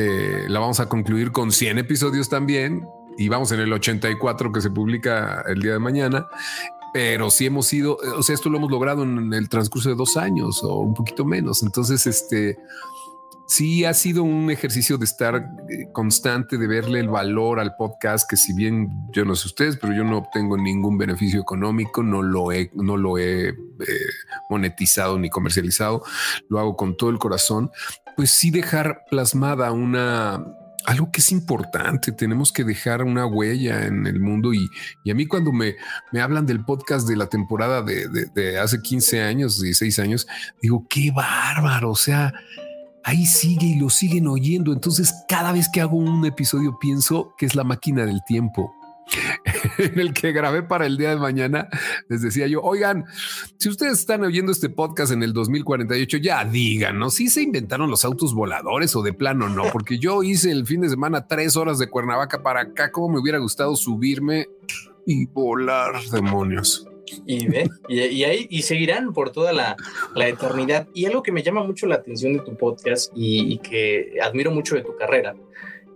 eh, 0.00 0.46
la 0.48 0.60
vamos 0.60 0.80
a 0.80 0.88
concluir 0.88 1.30
con 1.30 1.52
100 1.52 1.78
episodios 1.78 2.30
también 2.30 2.88
y 3.18 3.28
vamos 3.28 3.52
en 3.52 3.60
el 3.60 3.70
84 3.70 4.50
que 4.50 4.62
se 4.62 4.70
publica 4.70 5.44
el 5.46 5.60
día 5.60 5.72
de 5.72 5.78
mañana. 5.78 6.26
pero 6.94 7.30
sí 7.30 7.46
hemos 7.46 7.66
sido, 7.66 7.98
o 8.16 8.22
sea, 8.22 8.34
esto 8.34 8.48
lo 8.48 8.56
hemos 8.56 8.70
logrado 8.70 9.02
en 9.02 9.32
el 9.34 9.48
transcurso 9.48 9.90
de 9.90 9.94
dos 9.94 10.16
años 10.16 10.64
o 10.64 10.80
un 10.80 10.94
poquito 10.94 11.24
menos. 11.24 11.62
Entonces, 11.62 12.06
este, 12.06 12.58
sí 13.50 13.84
ha 13.84 13.94
sido 13.94 14.22
un 14.22 14.48
ejercicio 14.48 14.96
de 14.96 15.04
estar 15.04 15.34
eh, 15.34 15.90
constante, 15.92 16.56
de 16.56 16.68
verle 16.68 17.00
el 17.00 17.08
valor 17.08 17.58
al 17.58 17.74
podcast, 17.74 18.30
que 18.30 18.36
si 18.36 18.52
bien 18.52 18.88
yo 19.12 19.24
no 19.24 19.34
sé 19.34 19.48
ustedes, 19.48 19.76
pero 19.76 19.92
yo 19.92 20.04
no 20.04 20.18
obtengo 20.18 20.56
ningún 20.56 20.96
beneficio 20.96 21.40
económico, 21.40 22.04
no 22.04 22.22
lo 22.22 22.52
he, 22.52 22.70
no 22.74 22.96
lo 22.96 23.18
he 23.18 23.48
eh, 23.48 23.54
monetizado 24.48 25.18
ni 25.18 25.30
comercializado, 25.30 26.04
lo 26.48 26.60
hago 26.60 26.76
con 26.76 26.96
todo 26.96 27.10
el 27.10 27.18
corazón, 27.18 27.72
pues 28.16 28.30
sí 28.30 28.50
dejar 28.50 29.04
plasmada 29.10 29.72
una, 29.72 30.44
algo 30.86 31.10
que 31.10 31.20
es 31.20 31.32
importante, 31.32 32.12
tenemos 32.12 32.52
que 32.52 32.64
dejar 32.64 33.02
una 33.02 33.26
huella 33.26 33.86
en 33.86 34.06
el 34.06 34.20
mundo 34.20 34.52
y, 34.52 34.68
a 35.10 35.14
mí 35.14 35.26
cuando 35.26 35.52
me, 35.52 35.76
me, 36.12 36.20
hablan 36.20 36.46
del 36.46 36.64
podcast 36.64 37.06
de 37.08 37.16
la 37.16 37.26
temporada 37.26 37.82
de, 37.82 38.08
de, 38.08 38.58
hace 38.58 38.80
15 38.80 39.22
años, 39.22 39.60
16 39.60 39.98
años, 39.98 40.26
digo, 40.60 40.86
qué 40.88 41.10
bárbaro, 41.10 41.90
o 41.90 41.96
sea, 41.96 42.32
ahí 43.04 43.26
sigue 43.26 43.66
y 43.66 43.78
lo 43.78 43.90
siguen 43.90 44.26
oyendo, 44.26 44.72
entonces 44.72 45.14
cada 45.28 45.52
vez 45.52 45.68
que 45.72 45.80
hago 45.80 45.96
un 45.96 46.24
episodio 46.26 46.78
pienso 46.80 47.34
que 47.36 47.46
es 47.46 47.54
la 47.54 47.64
máquina 47.64 48.06
del 48.06 48.22
tiempo 48.26 48.74
en 49.78 49.98
el 49.98 50.12
que 50.12 50.32
grabé 50.32 50.62
para 50.62 50.86
el 50.86 50.96
día 50.96 51.10
de 51.10 51.16
mañana, 51.16 51.68
les 52.08 52.22
decía 52.22 52.46
yo, 52.46 52.60
oigan, 52.62 53.04
si 53.58 53.68
ustedes 53.68 53.98
están 53.98 54.22
oyendo 54.22 54.52
este 54.52 54.68
podcast 54.68 55.12
en 55.12 55.22
el 55.22 55.32
2048, 55.32 56.18
ya 56.18 56.44
díganos 56.44 57.14
si 57.14 57.28
se 57.28 57.42
inventaron 57.42 57.90
los 57.90 58.04
autos 58.04 58.34
voladores 58.34 58.94
o 58.96 59.02
de 59.02 59.12
plano 59.12 59.48
no, 59.48 59.64
porque 59.72 59.98
yo 59.98 60.22
hice 60.22 60.50
el 60.50 60.66
fin 60.66 60.82
de 60.82 60.88
semana 60.88 61.26
tres 61.26 61.56
horas 61.56 61.78
de 61.78 61.88
Cuernavaca 61.88 62.42
para 62.42 62.62
acá, 62.62 62.90
como 62.90 63.14
me 63.14 63.20
hubiera 63.20 63.38
gustado 63.38 63.76
subirme 63.76 64.48
y 65.06 65.26
volar 65.26 66.00
demonios. 66.12 66.86
Y, 67.26 67.48
ve, 67.48 67.68
y, 67.88 68.22
ahí 68.22 68.46
y 68.48 68.62
seguirán 68.62 69.12
por 69.12 69.32
toda 69.32 69.52
la, 69.52 69.76
la, 70.14 70.28
eternidad. 70.28 70.86
Y 70.94 71.06
algo 71.06 71.24
que 71.24 71.32
me 71.32 71.42
llama 71.42 71.64
mucho 71.64 71.88
la 71.88 71.96
atención 71.96 72.34
de 72.34 72.38
tu 72.38 72.56
podcast 72.56 73.10
y, 73.16 73.54
y 73.54 73.58
que 73.58 74.14
admiro 74.22 74.52
mucho 74.52 74.76
de 74.76 74.82
tu 74.82 74.96
carrera 74.96 75.34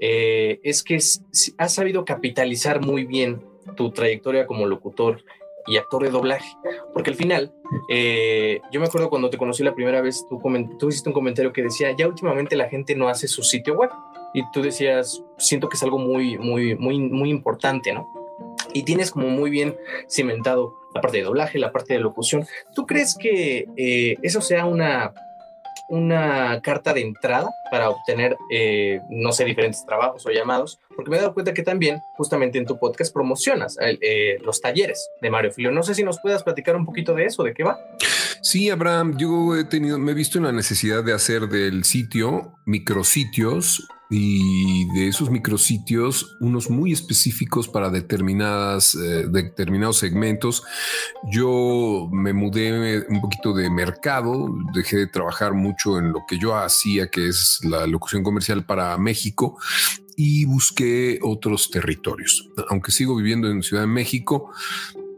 eh, 0.07 0.61
es 0.63 0.83
que 0.83 0.97
has 0.97 1.75
sabido 1.75 2.05
capitalizar 2.05 2.83
muy 2.83 3.07
bien 3.07 3.43
tu 3.75 3.91
trayectoria 3.91 4.47
como 4.47 4.67
locutor 4.67 5.25
y 5.67 5.79
actor 5.79 6.03
de 6.03 6.11
doblaje, 6.11 6.47
porque 6.93 7.09
al 7.09 7.17
final, 7.17 7.55
eh, 7.89 8.61
yo 8.71 8.81
me 8.81 8.87
acuerdo 8.87 9.09
cuando 9.09 9.31
te 9.31 9.39
conocí 9.39 9.63
la 9.63 9.75
primera 9.75 10.03
vez, 10.03 10.27
tú, 10.29 10.39
tú 10.79 10.89
hiciste 10.91 11.09
un 11.09 11.15
comentario 11.15 11.55
que 11.55 11.63
decía, 11.63 11.97
ya 11.97 12.07
últimamente 12.07 12.55
la 12.55 12.69
gente 12.69 12.95
no 12.95 13.09
hace 13.09 13.27
su 13.29 13.43
sitio 13.43 13.77
web, 13.77 13.89
y 14.35 14.43
tú 14.53 14.61
decías, 14.61 15.25
siento 15.39 15.71
que 15.71 15.77
es 15.77 15.83
algo 15.83 15.97
muy, 15.97 16.37
muy, 16.37 16.77
muy, 16.77 16.99
muy 16.99 17.31
importante, 17.31 17.95
¿no? 17.95 18.07
Y 18.75 18.83
tienes 18.83 19.11
como 19.11 19.29
muy 19.29 19.49
bien 19.49 19.75
cimentado 20.07 20.75
la 20.95 21.01
parte 21.01 21.17
de 21.17 21.23
doblaje, 21.23 21.59
la 21.59 21.73
parte 21.73 21.95
de 21.95 22.01
locución. 22.01 22.45
¿Tú 22.75 22.85
crees 22.85 23.17
que 23.19 23.69
eh, 23.79 24.17
eso 24.21 24.43
sea 24.43 24.67
una 24.67 25.15
una 25.89 26.61
carta 26.63 26.95
de 26.95 27.03
entrada 27.03 27.51
para 27.71 27.91
obtener, 27.91 28.37
eh, 28.51 29.01
no 29.11 29.33
sé, 29.33 29.45
diferentes 29.45 29.85
trabajos 29.85 30.25
o 30.27 30.31
llamados, 30.31 30.79
porque 30.95 31.11
me 31.11 31.17
he 31.17 31.21
dado 31.21 31.35
cuenta 31.35 31.55
que 31.55 31.63
también, 31.63 32.03
justamente 32.17 32.59
en 32.59 32.67
tu 32.67 32.79
podcast, 32.79 33.13
promocionas 33.13 33.77
eh, 33.81 34.39
los 34.43 34.61
talleres 34.61 35.11
de 35.21 35.31
Mario 35.31 35.53
Filio. 35.53 35.71
No 35.71 35.83
sé 35.83 35.95
si 35.95 36.03
nos 36.03 36.21
puedas 36.21 36.43
platicar 36.43 36.77
un 36.77 36.87
poquito 36.87 37.15
de 37.15 37.27
eso, 37.27 37.43
de 37.43 37.55
qué 37.55 37.65
va. 37.65 37.79
Sí, 38.45 38.69
Abraham, 38.69 39.17
yo 39.17 39.57
he 39.57 39.65
tenido, 39.65 39.99
me 39.99 40.13
he 40.13 40.15
visto 40.15 40.37
en 40.37 40.45
la 40.45 40.53
necesidad 40.53 41.03
de 41.03 41.15
hacer 41.15 41.49
del 41.49 41.83
sitio 41.83 42.59
micrositios 42.67 43.89
y 44.11 44.87
de 44.93 45.09
esos 45.09 45.31
micrositios, 45.31 46.37
unos 46.41 46.69
muy 46.69 46.93
específicos 46.93 47.69
para 47.69 47.89
determinadas, 47.89 48.97
eh, 48.97 49.29
determinados 49.31 49.97
segmentos. 49.97 50.63
Yo 51.33 52.11
me 52.13 52.35
mudé 52.35 53.07
un 53.09 53.23
poquito 53.23 53.55
de 53.55 53.71
mercado, 53.71 54.55
dejé 54.75 54.99
de 54.99 55.07
trabajar 55.07 55.55
mucho 55.55 55.99
en 55.99 56.13
lo 56.13 56.21
que 56.29 56.39
yo 56.39 56.55
hacía, 56.55 57.09
que 57.09 57.29
es 57.29 57.61
la 57.65 57.87
locución 57.87 58.23
comercial 58.23 58.67
para 58.67 58.99
México, 58.99 59.57
y 60.17 60.45
busqué 60.45 61.19
otros 61.23 61.71
territorios. 61.71 62.51
Aunque 62.69 62.93
sigo 62.93 63.17
viviendo 63.17 63.51
en 63.51 63.63
Ciudad 63.63 63.85
de 63.85 63.89
México, 63.89 64.53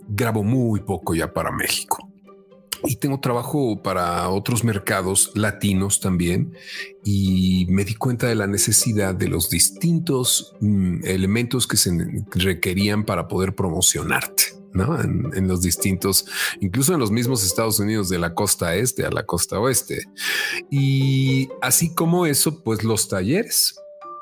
grabo 0.07 0.45
muy 0.45 0.79
poco 0.79 1.13
ya 1.13 1.35
para 1.35 1.51
México 1.51 2.06
y 2.87 2.97
tengo 2.97 3.21
trabajo 3.21 3.83
para 3.83 4.29
otros 4.29 4.65
mercados 4.65 5.33
latinos 5.35 6.01
también 6.01 6.55
y 7.05 7.67
me 7.69 7.85
di 7.85 7.95
cuenta 7.95 8.27
de 8.27 8.35
la 8.35 8.47
necesidad 8.47 9.15
de 9.15 9.29
los 9.29 9.51
distintos 9.51 10.55
mm, 10.61 11.05
elementos 11.05 11.67
que 11.67 11.77
se 11.77 11.91
requerían 12.31 13.05
para 13.05 13.29
poder 13.29 13.55
promocionarte. 13.55 14.45
¿no? 14.73 15.01
En, 15.01 15.31
en, 15.35 15.49
los 15.49 15.63
distintos, 15.63 16.27
incluso 16.61 16.93
en 16.93 17.01
los 17.01 17.11
mismos 17.11 17.43
Estados 17.43 17.81
Unidos 17.81 18.11
de 18.11 18.19
la 18.19 18.35
costa 18.35 18.75
este 18.75 19.07
a 19.07 19.11
la 19.11 19.25
costa 19.25 19.59
oeste. 19.59 20.05
Y 20.71 21.49
así 21.63 21.95
como 21.95 22.27
eso, 22.27 22.63
pues 22.63 22.85
los 22.85 23.09
talleres 23.09 23.77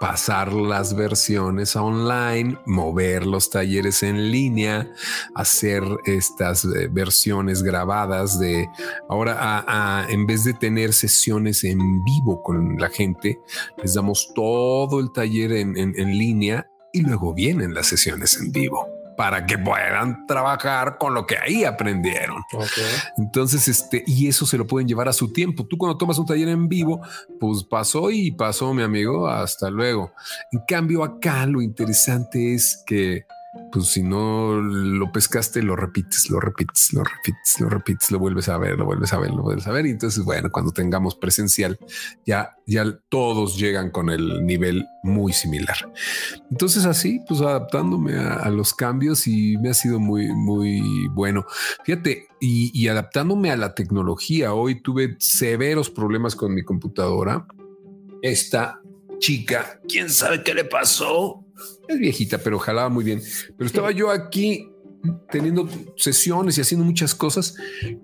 pasar 0.04 0.52
las 0.52 0.94
versiones 0.94 1.75
online, 1.76 2.58
mover 2.66 3.25
los 3.25 3.49
talleres 3.49 4.02
en 4.02 4.30
línea, 4.30 4.92
hacer 5.34 5.82
estas 6.04 6.66
eh, 6.66 6.88
versiones 6.90 7.62
grabadas 7.62 8.38
de 8.38 8.68
ahora 9.08 10.04
en 10.11 10.26
vez 10.26 10.44
de 10.44 10.52
tener 10.52 10.92
sesiones 10.92 11.64
en 11.64 12.04
vivo 12.04 12.42
con 12.42 12.76
la 12.76 12.90
gente, 12.90 13.40
les 13.82 13.94
damos 13.94 14.30
todo 14.34 15.00
el 15.00 15.11
taller 15.11 15.52
en, 15.52 15.75
en 15.78 16.18
línea 16.18 16.68
y 16.92 17.00
luego 17.00 17.32
vienen 17.32 17.73
las 17.73 17.87
sesiones 17.87 18.38
en 18.38 18.52
vivo 18.52 18.94
para 19.16 19.47
que 19.47 19.59
puedan 19.59 20.26
trabajar 20.26 20.99
con 20.99 21.14
lo 21.14 21.26
que 21.26 21.37
ahí 21.38 21.64
aprendieron. 21.64 22.42
Entonces, 23.16 23.68
este, 23.68 24.02
y 24.06 24.28
eso 24.28 24.47
se 24.47 24.59
lo 24.59 24.66
pueden 24.66 24.88
llevar 24.88 25.09
a 25.09 25.12
su 25.12 25.33
tiempo. 25.33 25.66
Tú 25.66 25.78
cuando 25.78 25.97
tomas 25.97 26.18
un 26.18 26.26
taller 26.26 26.49
en 26.49 26.68
vivo, 26.68 27.00
pues 27.40 27.64
pasó 27.64 28.11
y 28.11 28.33
pasó, 28.33 28.75
mi 28.75 28.83
amigo, 28.83 29.28
hasta 29.28 29.71
luego. 29.71 30.12
En 30.52 30.61
cambio, 30.66 31.04
acá 31.04 31.47
lo 31.47 31.62
interesante 31.62 32.54
es 32.54 32.83
que 32.87 33.26
pues 33.75 33.88
si 33.88 34.02
no 34.02 34.54
lo 34.54 35.11
pescaste, 35.11 35.61
lo 35.62 35.75
repites, 35.75 36.30
lo 36.30 36.38
repites, 36.38 36.92
lo 36.92 37.02
repites, 37.02 37.61
lo 37.61 37.68
repites, 37.68 38.11
lo 38.12 38.18
vuelves 38.20 38.49
a 38.49 38.56
ver, 38.56 38.78
lo 38.78 38.84
vuelves 38.84 39.12
a 39.12 39.18
ver, 39.18 39.30
lo 39.30 39.42
vuelves 39.42 39.66
a 39.66 39.73
ver. 39.73 39.87
Y 39.87 39.90
entonces, 39.90 40.25
bueno, 40.25 40.52
cuando 40.52 40.73
tengamos 40.73 41.16
presencial, 41.16 41.78
ya, 42.25 42.56
ya 42.66 42.84
todos 43.08 43.58
llegan 43.58 43.90
con 43.90 44.11
el 44.11 44.46
nivel 44.46 44.87
muy 45.02 45.32
similar. 45.32 45.76
Entonces, 46.50 46.84
así, 46.84 47.20
pues 47.26 47.40
adaptándome 47.40 48.16
a, 48.16 48.49
los 48.50 48.75
cambios 48.75 49.26
y 49.26 49.56
me 49.58 49.70
ha 49.70 49.75
sido 49.75 49.99
muy, 49.99 50.28
muy 50.28 51.08
bueno. 51.08 51.44
Fíjate, 51.84 52.28
y, 52.40 52.70
y 52.80 52.88
adaptándome 52.88 53.50
a 53.50 53.56
la 53.56 53.75
tecnología. 53.75 54.54
Hoy 54.54 54.82
tuve 54.82 55.16
severos 55.18 55.90
problemas 55.90 56.37
con 56.37 56.54
mi 56.54 56.62
computadora. 56.62 57.46
Esta 58.23 58.80
chica, 59.18 59.80
quién 59.88 60.11
sabe 60.11 60.44
qué 60.44 60.54
le 60.54 60.64
pasó 60.64 61.44
es 61.88 61.99
viejita, 61.99 62.38
pero 62.38 62.58
jalaba 62.58 62.88
muy 62.88 63.04
bien. 63.04 63.23
Pero 63.56 63.66
estaba 63.66 63.90
yo 63.90 64.11
aquí 64.11 64.70
teniendo 65.30 65.68
sesiones 65.96 66.56
y 66.56 66.61
haciendo 66.61 66.84
muchas 66.84 67.14
cosas 67.14 67.56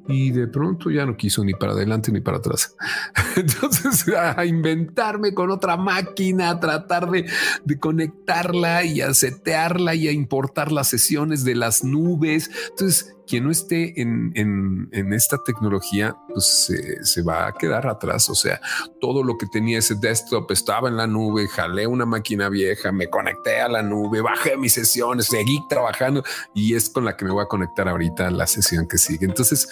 y 0.09 0.33
de 0.33 0.47
pronto 0.49 0.91
ya 0.91 1.07
no 1.07 1.17
quiso 1.17 1.45
ni 1.45 1.55
para 1.55 1.73
adelante 1.73 2.13
ni 2.13 2.21
para 2.21 2.39
atrás. 2.39 2.77
Entonces 3.37 4.07
a 4.15 4.45
inventarme 4.45 5.33
con 5.35 5.51
otra 5.51 5.77
máquina, 5.77 6.51
a 6.51 6.61
tratar 6.61 7.11
de, 7.11 7.27
de, 7.65 7.79
conectarla 7.79 8.85
y 8.85 9.01
a 9.01 9.15
setearla 9.15 9.95
y 9.95 10.09
a 10.09 10.13
importar 10.13 10.73
las 10.73 10.89
sesiones 10.89 11.45
de 11.45 11.55
las 11.55 11.85
nubes. 11.85 12.51
Entonces 12.71 13.15
quien 13.31 13.45
no 13.45 13.53
esté 13.53 14.01
en, 14.03 14.33
en, 14.35 15.13
esta 15.13 15.39
tecnología, 15.45 16.17
pues 16.29 16.69
se, 17.05 17.23
va 17.23 17.47
a 17.47 17.53
quedar 17.53 17.87
atrás. 17.87 18.29
O 18.29 18.35
sea, 18.35 18.61
todo 19.01 19.23
lo 19.23 19.39
que 19.39 19.47
tenía 19.47 19.79
ese 19.79 19.95
desktop 19.95 20.51
estaba 20.51 20.89
en 20.89 20.97
la 20.97 21.07
nube, 21.07 21.47
jalé 21.47 21.87
una 21.87 22.05
máquina 22.05 22.49
vieja, 22.49 22.91
me 22.91 23.09
conecté 23.09 23.61
a 23.61 23.69
la 23.69 23.83
nube, 23.83 24.21
bajé 24.21 24.57
mis 24.57 24.73
sesiones, 24.73 25.27
seguí 25.27 25.61
trabajando 25.69 26.25
y 26.55 26.75
es 26.75 26.91
con 26.91 27.05
la 27.05 27.17
que 27.17 27.25
me 27.25 27.31
voy 27.31 27.45
a 27.45 27.47
conectar 27.47 27.89
ahorita 27.89 28.33
la 28.33 28.49
sesión 28.49 28.89
que 28.89 28.99
sigue. 28.99 29.27
Entonces, 29.27 29.69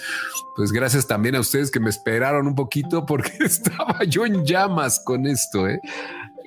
pues 0.55 0.71
gracias 0.71 1.05
también 1.05 1.35
a 1.35 1.41
ustedes 1.41 1.69
que 1.69 1.81
me 1.81 1.89
esperaron 1.89 2.47
un 2.47 2.55
poquito 2.55 3.05
porque 3.05 3.33
estaba 3.41 4.05
yo 4.05 4.25
en 4.25 4.45
llamas 4.45 5.01
con 5.03 5.27
esto. 5.27 5.67
¿eh? 5.67 5.81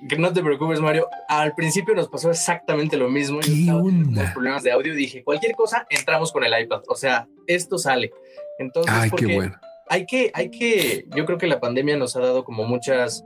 Que 0.08 0.16
no 0.18 0.32
te 0.32 0.42
preocupes, 0.42 0.80
Mario. 0.80 1.08
Al 1.28 1.54
principio 1.54 1.94
nos 1.94 2.08
pasó 2.08 2.30
exactamente 2.30 2.96
lo 2.96 3.08
mismo. 3.08 3.40
¿Qué 3.40 3.70
onda? 3.70 4.32
problemas 4.32 4.62
de 4.62 4.72
audio. 4.72 4.94
Dije, 4.94 5.22
cualquier 5.22 5.54
cosa, 5.54 5.86
entramos 5.90 6.32
con 6.32 6.44
el 6.44 6.60
iPad. 6.60 6.82
O 6.88 6.94
sea, 6.94 7.28
esto 7.46 7.78
sale. 7.78 8.12
Entonces, 8.58 8.94
Ay, 8.94 9.10
qué 9.10 9.34
bueno. 9.34 9.58
Hay 9.88 10.06
que, 10.06 10.30
hay 10.32 10.50
que, 10.50 11.06
yo 11.14 11.26
creo 11.26 11.38
que 11.38 11.46
la 11.46 11.60
pandemia 11.60 11.96
nos 11.96 12.16
ha 12.16 12.20
dado 12.20 12.44
como 12.44 12.64
muchas 12.64 13.24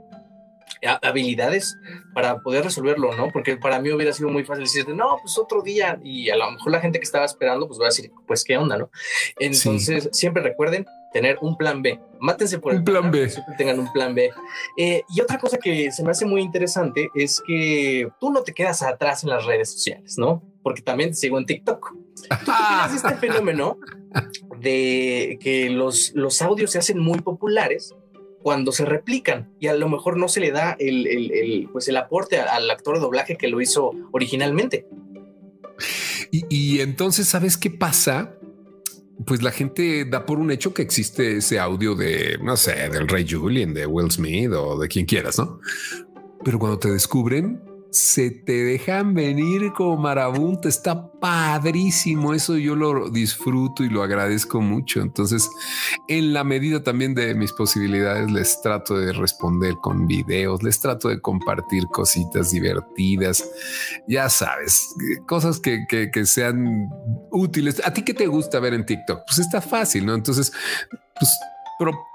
habilidades 1.01 1.77
para 2.13 2.39
poder 2.39 2.63
resolverlo, 2.63 3.15
¿no? 3.15 3.29
Porque 3.31 3.57
para 3.57 3.79
mí 3.79 3.91
hubiera 3.91 4.13
sido 4.13 4.29
muy 4.29 4.43
fácil 4.43 4.63
decirte, 4.63 4.93
no, 4.93 5.17
pues 5.21 5.37
otro 5.37 5.61
día, 5.61 5.99
y 6.03 6.29
a 6.29 6.35
lo 6.35 6.51
mejor 6.51 6.71
la 6.71 6.79
gente 6.79 6.99
que 6.99 7.05
estaba 7.05 7.25
esperando, 7.25 7.67
pues 7.67 7.79
va 7.79 7.85
a 7.85 7.89
decir, 7.89 8.11
pues 8.25 8.43
qué 8.43 8.57
onda, 8.57 8.77
¿no? 8.77 8.89
Entonces, 9.39 10.09
siempre 10.11 10.41
recuerden, 10.41 10.85
tener 11.11 11.37
un 11.41 11.57
plan 11.57 11.81
B. 11.81 11.99
Mátense 12.19 12.59
por 12.59 12.73
el 12.73 12.83
plan 12.83 13.11
B. 13.11 13.29
Siempre 13.29 13.55
tengan 13.57 13.79
un 13.79 13.91
plan 13.91 14.13
B. 14.13 14.31
Eh, 14.77 15.03
y 15.09 15.21
otra 15.21 15.37
cosa 15.37 15.57
que 15.57 15.91
se 15.91 16.03
me 16.03 16.11
hace 16.11 16.25
muy 16.25 16.41
interesante 16.41 17.09
es 17.15 17.41
que 17.45 18.07
tú 18.19 18.31
no 18.31 18.43
te 18.43 18.53
quedas 18.53 18.83
atrás 18.83 19.23
en 19.23 19.29
las 19.29 19.45
redes 19.45 19.71
sociales, 19.71 20.17
¿no? 20.17 20.43
Porque 20.63 20.81
también 20.81 21.11
te 21.11 21.15
sigo 21.15 21.37
en 21.37 21.45
TikTok. 21.45 21.93
¿Tú 22.45 22.51
este 22.95 23.15
fenómeno 23.15 23.77
de 24.59 25.37
que 25.41 25.69
los, 25.69 26.11
los 26.13 26.41
audios 26.41 26.71
se 26.71 26.79
hacen 26.79 26.99
muy 26.99 27.19
populares 27.21 27.95
cuando 28.41 28.71
se 28.71 28.85
replican 28.85 29.51
y 29.59 29.67
a 29.67 29.73
lo 29.73 29.89
mejor 29.89 30.17
no 30.17 30.27
se 30.27 30.39
le 30.39 30.51
da 30.51 30.75
el, 30.79 31.07
el, 31.07 31.69
pues 31.71 31.87
el 31.87 31.97
aporte 31.97 32.39
al 32.39 32.69
actor 32.69 32.95
de 32.95 33.01
doblaje 33.01 33.37
que 33.37 33.47
lo 33.47 33.61
hizo 33.61 33.91
originalmente? 34.11 34.87
Y, 36.31 36.45
y 36.49 36.81
entonces, 36.81 37.27
¿sabes 37.27 37.57
qué 37.57 37.69
pasa? 37.69 38.37
pues 39.25 39.41
la 39.41 39.51
gente 39.51 40.05
da 40.05 40.25
por 40.25 40.39
un 40.39 40.51
hecho 40.51 40.73
que 40.73 40.81
existe 40.81 41.37
ese 41.37 41.59
audio 41.59 41.95
de, 41.95 42.37
no 42.41 42.55
sé, 42.55 42.89
del 42.89 43.07
Rey 43.07 43.25
Julian, 43.27 43.73
de 43.73 43.85
Will 43.85 44.11
Smith 44.11 44.51
o 44.53 44.79
de 44.79 44.87
quien 44.87 45.05
quieras, 45.05 45.39
¿no? 45.39 45.59
Pero 46.43 46.59
cuando 46.59 46.77
te 46.77 46.91
descubren, 46.91 47.61
se 47.91 48.31
te 48.31 48.63
dejan 48.63 49.13
venir 49.13 49.71
como 49.73 49.97
marabunta. 49.97 50.69
Está 50.69 51.11
padrísimo. 51.11 52.33
Eso 52.33 52.57
yo 52.57 52.75
lo 52.75 53.09
disfruto 53.09 53.83
y 53.83 53.89
lo 53.89 54.03
agradezco 54.03 54.61
mucho. 54.61 55.01
Entonces, 55.01 55.49
en 56.07 56.33
la 56.33 56.43
medida 56.43 56.83
también 56.83 57.15
de 57.15 57.33
mis 57.33 57.53
posibilidades, 57.53 58.31
les 58.31 58.61
trato 58.61 58.97
de 58.97 59.13
responder 59.13 59.75
con 59.81 60.07
videos, 60.07 60.63
les 60.63 60.79
trato 60.79 61.09
de 61.09 61.21
compartir 61.21 61.85
cositas 61.87 62.51
divertidas. 62.51 63.49
Ya 64.07 64.29
sabes, 64.29 64.95
cosas 65.27 65.59
que, 65.59 65.85
que, 65.87 66.11
que 66.11 66.25
sean 66.25 66.89
útiles. 67.31 67.81
¿A 67.85 67.93
ti 67.93 68.03
qué 68.03 68.13
te 68.13 68.27
gusta 68.27 68.59
ver 68.59 68.73
en 68.73 68.85
TikTok? 68.85 69.21
Pues 69.25 69.39
está 69.39 69.61
fácil, 69.61 70.05
¿no? 70.05 70.13
Entonces, 70.13 70.51
pues 71.19 71.31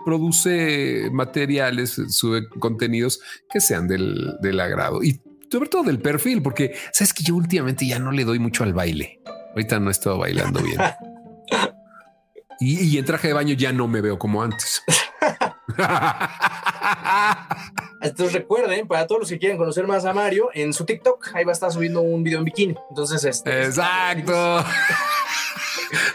produce 0.04 1.08
materiales, 1.12 2.00
sube 2.08 2.48
contenidos 2.58 3.20
que 3.50 3.60
sean 3.60 3.86
del, 3.86 4.36
del 4.40 4.60
agrado. 4.60 5.02
Y 5.02 5.20
sobre 5.52 5.68
todo 5.68 5.82
del 5.82 6.00
perfil, 6.00 6.42
porque 6.42 6.74
sabes 6.92 7.12
que 7.12 7.22
yo 7.22 7.36
últimamente 7.36 7.86
ya 7.86 7.98
no 7.98 8.10
le 8.10 8.24
doy 8.24 8.38
mucho 8.38 8.64
al 8.64 8.72
baile. 8.72 9.20
Ahorita 9.50 9.78
no 9.78 9.90
he 9.90 9.92
estado 9.92 10.16
bailando 10.16 10.62
bien. 10.62 10.80
y, 12.60 12.80
y 12.86 12.96
en 12.96 13.04
traje 13.04 13.28
de 13.28 13.34
baño 13.34 13.54
ya 13.54 13.70
no 13.70 13.86
me 13.86 14.00
veo 14.00 14.18
como 14.18 14.42
antes. 14.42 14.82
Entonces 18.00 18.32
recuerden, 18.32 18.88
para 18.88 19.06
todos 19.06 19.20
los 19.20 19.28
que 19.28 19.38
quieren 19.38 19.58
conocer 19.58 19.86
más 19.86 20.06
a 20.06 20.14
Mario, 20.14 20.48
en 20.54 20.72
su 20.72 20.86
TikTok, 20.86 21.34
ahí 21.34 21.44
va 21.44 21.52
a 21.52 21.54
estar 21.54 21.70
subiendo 21.70 22.00
un 22.00 22.24
video 22.24 22.38
en 22.38 22.46
bikini. 22.46 22.74
Entonces, 22.88 23.22
este, 23.22 23.64
exacto. 23.64 24.64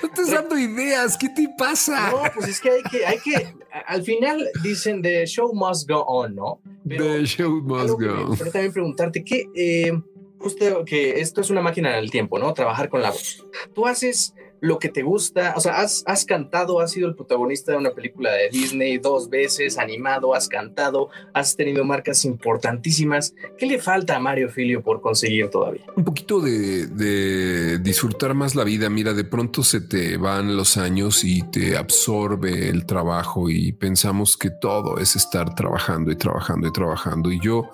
No 0.01 0.09
estás 0.09 0.31
dando 0.31 0.57
ideas. 0.57 1.17
¿Qué 1.17 1.29
te 1.29 1.47
pasa? 1.57 2.11
No, 2.11 2.23
pues 2.33 2.47
es 2.47 2.59
que 2.59 2.71
hay 2.71 2.83
que, 2.83 3.05
hay 3.05 3.19
que, 3.19 3.55
al 3.85 4.03
final 4.03 4.49
dicen 4.63 5.01
the 5.01 5.25
show 5.25 5.53
must 5.53 5.87
go 5.87 6.03
on, 6.05 6.35
¿no? 6.35 6.59
Pero 6.87 7.05
the 7.05 7.25
show 7.25 7.61
must 7.61 7.99
go 7.99 8.25
on. 8.29 8.37
Pero 8.37 8.51
también 8.51 8.73
preguntarte 8.73 9.23
que, 9.23 9.49
eh, 9.55 9.91
justo 10.39 10.83
que 10.85 11.19
esto 11.19 11.41
es 11.41 11.49
una 11.49 11.61
máquina 11.61 11.95
del 11.95 12.09
tiempo, 12.09 12.39
¿no? 12.39 12.53
Trabajar 12.53 12.89
con 12.89 13.01
la 13.01 13.11
voz. 13.11 13.45
Tú 13.73 13.85
haces 13.85 14.33
lo 14.59 14.79
que 14.79 14.89
te 14.89 15.03
gusta, 15.03 15.53
o 15.55 15.61
sea, 15.61 15.79
has, 15.79 16.03
has, 16.05 16.25
cantado, 16.25 16.79
has 16.79 16.91
sido 16.91 17.07
el 17.07 17.15
protagonista 17.15 17.71
de 17.71 17.77
una 17.77 17.91
película 17.91 18.31
de 18.31 18.49
Disney 18.49 18.97
dos 18.97 19.29
veces, 19.29 19.77
animado, 19.77 20.33
has 20.33 20.47
cantado, 20.47 21.09
has 21.33 21.55
tenido 21.55 21.83
marcas 21.83 22.25
importantísimas. 22.25 23.33
¿Qué 23.57 23.65
le 23.65 23.79
falta 23.79 24.15
a 24.15 24.19
Mario 24.19 24.49
Filio 24.49 24.81
por 24.81 25.01
conseguir 25.01 25.49
todavía? 25.49 25.85
Un 25.95 26.03
poquito 26.03 26.39
de, 26.39 26.87
de, 26.87 27.79
disfrutar 27.79 28.33
más 28.33 28.55
la 28.55 28.63
vida. 28.63 28.89
Mira, 28.89 29.13
de 29.13 29.23
pronto 29.23 29.63
se 29.63 29.81
te 29.81 30.17
van 30.17 30.55
los 30.55 30.77
años 30.77 31.23
y 31.23 31.43
te 31.43 31.77
absorbe 31.77 32.69
el 32.69 32.85
trabajo 32.85 33.49
y 33.49 33.71
pensamos 33.73 34.37
que 34.37 34.49
todo 34.49 34.97
es 34.97 35.15
estar 35.15 35.55
trabajando 35.55 36.11
y 36.11 36.15
trabajando 36.15 36.67
y 36.67 36.71
trabajando. 36.71 37.31
Y 37.31 37.39
yo 37.39 37.69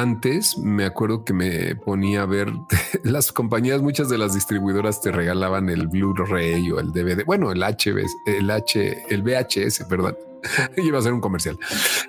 antes 0.00 0.58
me 0.58 0.84
acuerdo 0.84 1.24
que 1.24 1.32
me 1.32 1.74
ponía 1.76 2.22
a 2.22 2.26
ver 2.26 2.52
las 3.04 3.32
compañías, 3.32 3.82
muchas 3.82 4.08
de 4.08 4.18
las 4.18 4.34
distribuidoras 4.34 5.00
te 5.00 5.12
regalaban 5.12 5.68
el 5.68 5.88
Blu-ray 5.88 6.70
o 6.70 6.80
el 6.80 6.92
DVD, 6.92 7.24
bueno, 7.24 7.52
el 7.52 7.62
HBS, 7.62 8.14
el 8.26 8.50
H, 8.50 9.04
el 9.08 9.22
VHS, 9.22 9.84
perdón. 9.88 10.16
Iba 10.76 10.98
a 10.98 11.02
ser 11.02 11.12
un 11.12 11.20
comercial. 11.20 11.58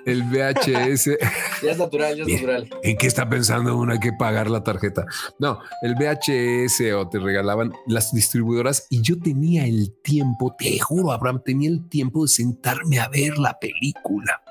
El 0.04 0.22
VHS. 0.22 1.18
ya 1.62 1.72
es 1.72 1.78
natural, 1.78 2.16
ya 2.16 2.22
es 2.22 2.28
natural. 2.28 2.70
¿En 2.82 2.96
qué 2.96 3.06
está 3.06 3.28
pensando 3.28 3.76
uno? 3.76 3.92
Hay 3.92 3.98
que 3.98 4.12
pagar 4.12 4.48
la 4.48 4.62
tarjeta. 4.62 5.04
No, 5.38 5.60
el 5.82 5.94
VHS 5.94 6.92
o 6.94 7.08
te 7.08 7.18
regalaban 7.18 7.72
las 7.86 8.12
distribuidoras 8.12 8.86
y 8.90 9.02
yo 9.02 9.18
tenía 9.18 9.66
el 9.66 9.92
tiempo, 10.02 10.54
te 10.58 10.78
juro, 10.78 11.12
Abraham, 11.12 11.42
tenía 11.44 11.68
el 11.68 11.88
tiempo 11.88 12.22
de 12.22 12.28
sentarme 12.28 13.00
a 13.00 13.08
ver 13.08 13.38
la 13.38 13.58
película 13.58 14.42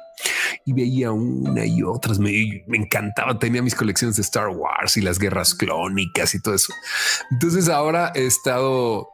y 0.67 0.73
veía 0.73 1.13
una 1.13 1.65
y 1.65 1.81
otras. 1.81 2.19
Me, 2.19 2.63
me, 2.67 2.77
encantaba. 2.77 3.39
Tenía 3.39 3.61
mis 3.61 3.73
colecciones 3.73 4.17
de 4.17 4.21
Star 4.21 4.49
Wars 4.49 4.97
y 4.97 5.01
las 5.01 5.17
guerras 5.17 5.55
clónicas 5.55 6.35
y 6.35 6.41
todo 6.41 6.55
eso. 6.55 6.73
Entonces 7.31 7.69
ahora 7.69 8.11
he 8.13 8.25
estado 8.25 9.07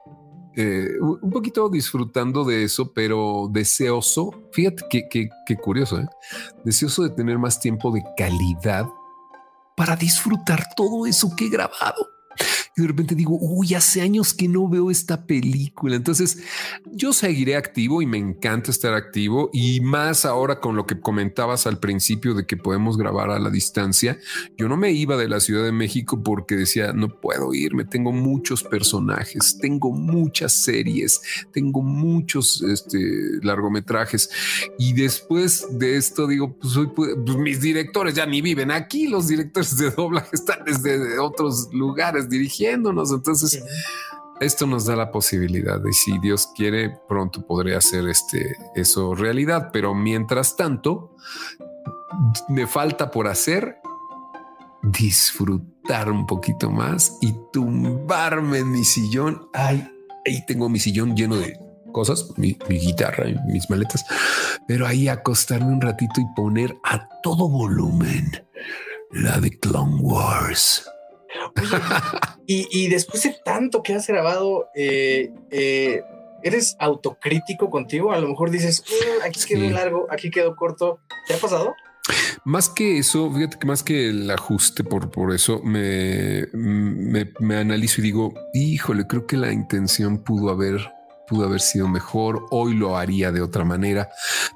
eh, 0.56 0.88
un 1.00 1.30
poquito 1.30 1.70
disfrutando 1.70 2.44
de 2.44 2.64
eso, 2.64 2.92
pero 2.92 3.50
deseoso. 3.52 4.32
Fíjate 4.52 4.84
qué 4.90 5.08
que, 5.08 5.30
que, 5.46 5.56
curioso, 5.58 6.00
¿eh? 6.00 6.08
deseoso 6.66 7.04
de 7.04 7.12
tener 7.12 7.38
más 7.38 7.60
tiempo 7.60 7.92
de 7.92 8.04
calidad 8.18 8.88
para 9.78 9.96
disfrutar 9.96 10.66
todo 10.76 11.06
eso 11.06 11.36
que 11.36 11.46
he 11.46 11.50
grabado 11.50 12.13
y 12.76 12.82
de 12.82 12.88
repente 12.88 13.14
digo, 13.14 13.38
uy, 13.40 13.76
hace 13.76 14.02
años 14.02 14.34
que 14.34 14.48
no 14.48 14.68
veo 14.68 14.90
esta 14.90 15.28
película. 15.28 15.96
Entonces 15.96 16.40
yo 16.92 17.14
seguiré 17.14 17.56
activo 17.56 18.02
y 18.02 18.08
me 18.08 18.18
encanta 18.18 18.72
estar 18.72 18.96
activo 18.96 19.52
y 19.54 19.80
más 19.82 20.26
ahora 20.26 20.60
con 20.60 20.76
lo 20.76 20.88
que 20.88 21.00
comentabas 21.00 21.68
al 21.68 21.80
principio 21.80 22.34
de 22.34 22.48
que 22.48 22.58
podemos 22.58 22.98
grabar 22.98 23.30
a 23.30 23.38
la 23.38 23.52
distancia. 23.52 24.18
Yo 24.58 24.70
no 24.70 24.78
me 24.78 24.92
iba 24.92 25.18
de 25.18 25.30
la 25.30 25.40
Ciudad 25.40 25.64
de 25.64 25.72
México 25.72 26.24
porque 26.24 26.56
decía, 26.56 26.94
no 26.94 27.10
puedo 27.10 27.54
irme, 27.54 27.86
tengo 27.86 28.12
muchos 28.12 28.64
personajes, 28.64 29.60
tengo 29.62 29.92
muchas 29.92 30.54
series, 30.54 31.22
tengo 31.52 31.84
muchos 31.84 32.64
este, 32.64 33.00
largometrajes 33.44 34.32
y 34.80 34.94
después 34.94 35.68
de 35.78 35.98
esto 35.98 36.26
digo, 36.26 36.58
pues, 36.58 36.74
pues 36.96 37.16
mis 37.38 37.62
directores 37.62 38.16
ya 38.16 38.26
ni 38.26 38.42
viven 38.42 38.72
aquí, 38.72 39.08
los 39.08 39.28
directores 39.28 39.78
de 39.78 39.92
doblaje 39.92 40.30
están 40.34 40.66
desde 40.66 41.20
otros 41.20 41.70
lugares 41.72 42.28
dirigiendo 42.30 42.63
entonces, 42.70 43.64
esto 44.40 44.68
nos 44.68 44.86
da 44.86 44.96
la 44.96 45.12
posibilidad 45.12 45.80
de 45.80 45.94
si 45.94 46.18
Dios 46.20 46.50
quiere, 46.56 46.98
pronto 47.08 47.46
podré 47.46 47.76
hacer 47.76 48.08
este, 48.08 48.56
eso 48.76 49.16
realidad. 49.16 49.70
Pero 49.72 49.94
mientras 49.94 50.56
tanto, 50.56 51.16
me 52.50 52.68
falta 52.68 53.12
por 53.12 53.28
hacer 53.28 53.78
disfrutar 54.84 56.12
un 56.12 56.28
poquito 56.28 56.70
más 56.70 57.18
y 57.22 57.34
tumbarme 57.52 58.60
en 58.60 58.72
mi 58.72 58.84
sillón. 58.84 59.48
Ay, 59.54 59.88
ahí 60.26 60.46
tengo 60.46 60.70
mi 60.70 60.80
sillón 60.80 61.16
lleno 61.16 61.38
de 61.38 61.58
cosas, 61.92 62.28
mi, 62.38 62.58
mi 62.68 62.80
guitarra 62.80 63.30
y 63.30 63.36
mis 63.48 63.70
maletas, 63.70 64.04
pero 64.68 64.88
ahí 64.88 65.08
acostarme 65.08 65.68
un 65.68 65.80
ratito 65.80 66.20
y 66.20 66.26
poner 66.36 66.76
a 66.84 67.08
todo 67.22 67.48
volumen 67.48 68.32
la 69.12 69.40
de 69.40 69.58
Clone 69.60 70.02
Wars. 70.02 70.90
Oye, 71.62 71.78
y, 72.48 72.68
y, 72.72 72.90
después 72.90 73.24
de 73.24 73.36
tanto 73.44 73.84
que 73.84 73.94
has 73.94 74.08
grabado, 74.08 74.70
eh, 74.76 75.32
eh, 75.52 76.02
¿eres 76.44 76.76
autocrítico 76.80 77.70
contigo? 77.70 78.12
A 78.12 78.20
lo 78.20 78.28
mejor 78.28 78.52
dices, 78.52 78.84
mm, 78.88 79.26
aquí 79.26 79.40
quedó 79.48 79.62
sí. 79.62 79.70
largo, 79.70 80.08
aquí 80.10 80.30
quedó 80.30 80.56
corto. 80.56 81.00
¿Te 81.28 81.36
ha 81.36 81.38
pasado? 81.38 81.74
Más 82.44 82.68
que 82.70 82.98
eso, 82.98 83.32
fíjate 83.32 83.58
que 83.58 83.68
más 83.68 83.84
que 83.84 84.10
el 84.10 84.30
ajuste 84.30 84.84
por, 84.84 85.10
por 85.10 85.34
eso, 85.34 85.62
me, 85.64 86.48
me, 86.52 87.32
me 87.40 87.56
analizo 87.56 88.02
y 88.02 88.04
digo, 88.04 88.34
híjole, 88.54 89.08
creo 89.08 89.26
que 89.26 89.38
la 89.38 89.54
intención 89.54 90.18
pudo 90.18 90.50
haber 90.50 90.92
pudo 91.28 91.46
haber 91.46 91.62
sido 91.62 91.88
mejor, 91.88 92.46
hoy 92.52 92.76
lo 92.76 92.98
haría 92.98 93.32
de 93.32 93.42
otra 93.42 93.64
manera. 93.64 94.10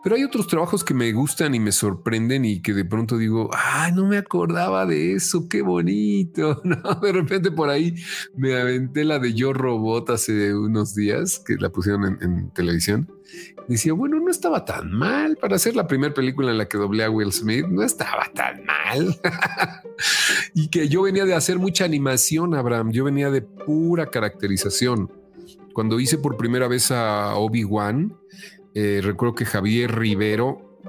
Pero 0.03 0.15
hay 0.15 0.23
otros 0.23 0.47
trabajos 0.47 0.83
que 0.83 0.93
me 0.93 1.11
gustan 1.11 1.55
y 1.55 1.59
me 1.59 1.71
sorprenden 1.71 2.45
y 2.45 2.61
que 2.61 2.73
de 2.73 2.85
pronto 2.85 3.17
digo, 3.17 3.49
ah, 3.53 3.91
no 3.93 4.05
me 4.05 4.17
acordaba 4.17 4.85
de 4.85 5.13
eso, 5.13 5.47
qué 5.49 5.61
bonito. 5.61 6.61
De 7.01 7.11
repente 7.11 7.51
por 7.51 7.69
ahí 7.69 7.95
me 8.35 8.59
aventé 8.59 9.03
la 9.03 9.19
de 9.19 9.33
Yo 9.33 9.53
Robot 9.53 10.09
hace 10.09 10.53
unos 10.55 10.95
días 10.95 11.41
que 11.45 11.55
la 11.55 11.69
pusieron 11.69 12.05
en, 12.05 12.17
en 12.21 12.49
televisión. 12.51 13.09
Decía, 13.67 13.93
bueno, 13.93 14.19
no 14.19 14.31
estaba 14.31 14.63
tan 14.63 14.91
mal 14.91 15.35
para 15.35 15.57
hacer 15.57 15.75
la 15.75 15.87
primera 15.87 16.13
película 16.13 16.51
en 16.51 16.57
la 16.57 16.67
que 16.67 16.77
doblé 16.77 17.03
a 17.03 17.09
Will 17.09 17.33
Smith, 17.33 17.65
no 17.67 17.83
estaba 17.83 18.31
tan 18.33 18.63
mal. 18.65 19.19
y 20.53 20.69
que 20.69 20.87
yo 20.87 21.01
venía 21.01 21.25
de 21.25 21.35
hacer 21.35 21.59
mucha 21.59 21.83
animación, 21.83 22.55
Abraham, 22.55 22.91
yo 22.91 23.03
venía 23.03 23.29
de 23.29 23.41
pura 23.41 24.07
caracterización 24.07 25.11
cuando 25.77 25.99
hice 25.99 26.17
por 26.17 26.37
primera 26.37 26.67
vez 26.67 26.89
a 26.89 27.35
Obi-Wan, 27.35 28.17
eh, 28.73 28.99
recuerdo 29.03 29.35
que 29.35 29.45
Javier 29.45 29.95
Rivero, 29.95 30.79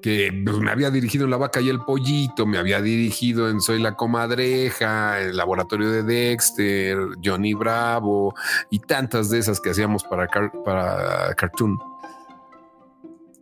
que 0.00 0.32
me 0.32 0.70
había 0.70 0.90
dirigido 0.90 1.26
en 1.26 1.32
La 1.32 1.36
Vaca 1.36 1.60
y 1.60 1.68
el 1.68 1.80
Pollito, 1.80 2.46
me 2.46 2.56
había 2.56 2.80
dirigido 2.80 3.50
en 3.50 3.60
Soy 3.60 3.78
la 3.78 3.94
Comadreja, 3.94 5.20
el 5.20 5.36
Laboratorio 5.36 5.90
de 5.90 6.02
Dexter, 6.02 6.96
Johnny 7.22 7.52
Bravo 7.52 8.34
y 8.70 8.78
tantas 8.78 9.28
de 9.28 9.40
esas 9.40 9.60
que 9.60 9.68
hacíamos 9.68 10.02
para, 10.04 10.26
para 10.64 11.34
Cartoon. 11.34 11.78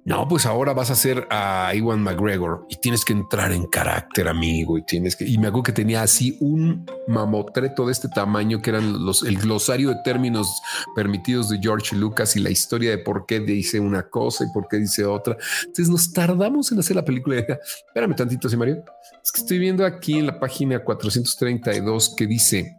No, 0.06 0.28
pues 0.28 0.46
ahora 0.46 0.72
vas 0.72 0.90
a 0.90 0.92
hacer 0.92 1.26
a 1.30 1.72
Iwan 1.74 2.00
McGregor 2.00 2.64
y 2.68 2.76
tienes 2.76 3.04
que 3.04 3.12
entrar 3.12 3.50
en 3.50 3.66
carácter, 3.66 4.28
amigo, 4.28 4.78
y 4.78 4.82
tienes 4.82 5.16
que. 5.16 5.26
Y 5.26 5.36
me 5.36 5.48
acuerdo 5.48 5.64
que 5.64 5.72
tenía 5.72 6.02
así 6.02 6.36
un 6.38 6.86
mamotreto 7.08 7.84
de 7.86 7.90
este 7.90 8.08
tamaño 8.08 8.62
que 8.62 8.70
eran 8.70 9.04
los 9.04 9.24
el 9.24 9.36
glosario 9.36 9.88
de 9.88 9.96
términos 10.04 10.62
permitidos 10.94 11.48
de 11.48 11.58
George 11.60 11.96
Lucas 11.96 12.36
y 12.36 12.40
la 12.40 12.50
historia 12.50 12.90
de 12.90 12.98
por 12.98 13.26
qué 13.26 13.40
dice 13.40 13.80
una 13.80 14.04
cosa 14.04 14.44
y 14.44 14.52
por 14.54 14.68
qué 14.68 14.76
dice 14.76 15.04
otra. 15.04 15.36
Entonces 15.62 15.88
nos 15.88 16.12
tardamos 16.12 16.70
en 16.70 16.78
hacer 16.78 16.94
la 16.94 17.04
película. 17.04 17.38
Espérame 17.38 18.14
tantito, 18.14 18.48
¿sí, 18.48 18.56
Mario? 18.56 18.84
Es 19.24 19.32
que 19.32 19.40
estoy 19.40 19.58
viendo 19.58 19.84
aquí 19.84 20.20
en 20.20 20.26
la 20.26 20.38
página 20.38 20.84
432 20.84 22.14
que 22.16 22.28
dice 22.28 22.76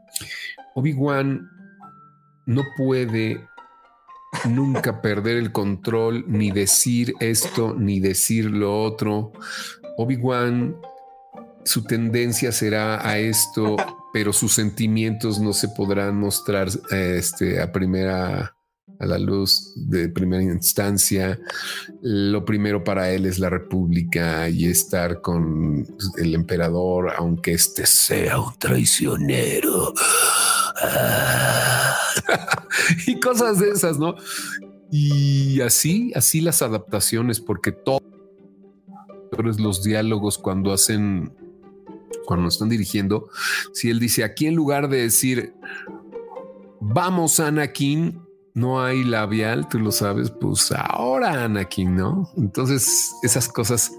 Obi-Wan 0.75 1.45
no 2.45 2.63
puede 2.77 3.45
nunca 4.49 5.01
perder 5.01 5.37
el 5.37 5.51
control, 5.51 6.25
ni 6.27 6.51
decir 6.51 7.13
esto, 7.19 7.75
ni 7.77 7.99
decir 7.99 8.45
lo 8.45 8.83
otro. 8.83 9.31
Obi-Wan, 9.97 10.75
su 11.65 11.83
tendencia 11.83 12.51
será 12.51 13.07
a 13.07 13.17
esto, 13.17 13.75
pero 14.13 14.33
sus 14.33 14.53
sentimientos 14.53 15.39
no 15.39 15.53
se 15.53 15.69
podrán 15.69 16.17
mostrar 16.17 16.69
este, 16.91 17.61
a 17.61 17.71
primera 17.71 18.53
a 18.99 19.05
la 19.05 19.17
luz 19.17 19.73
de 19.75 20.09
primera 20.09 20.43
instancia. 20.43 21.39
Lo 22.01 22.45
primero 22.45 22.83
para 22.83 23.11
él 23.11 23.25
es 23.25 23.39
la 23.39 23.49
república 23.49 24.49
y 24.49 24.65
estar 24.65 25.21
con 25.21 25.85
el 26.17 26.35
emperador, 26.35 27.13
aunque 27.15 27.53
este 27.53 27.85
sea 27.85 28.39
un 28.39 28.57
traicionero. 28.57 29.93
y 33.07 33.19
cosas 33.19 33.59
de 33.59 33.71
esas, 33.71 33.99
¿no? 33.99 34.15
Y 34.91 35.61
así, 35.61 36.11
así 36.15 36.41
las 36.41 36.61
adaptaciones, 36.61 37.39
porque 37.39 37.71
todos 37.71 38.01
los 39.59 39.83
diálogos 39.83 40.37
cuando 40.37 40.71
hacen, 40.71 41.33
cuando 42.25 42.47
están 42.47 42.69
dirigiendo, 42.69 43.29
si 43.73 43.89
él 43.89 43.99
dice 43.99 44.23
aquí 44.23 44.47
en 44.47 44.55
lugar 44.55 44.87
de 44.87 45.01
decir 45.01 45.53
vamos 46.79 47.39
Anakin, 47.39 48.21
no 48.53 48.83
hay 48.83 49.03
labial, 49.03 49.67
tú 49.67 49.79
lo 49.79 49.91
sabes, 49.91 50.31
pues 50.31 50.71
ahora 50.71 51.43
Anakin, 51.43 51.95
¿no? 51.95 52.31
Entonces 52.37 53.13
esas 53.23 53.47
cosas 53.47 53.91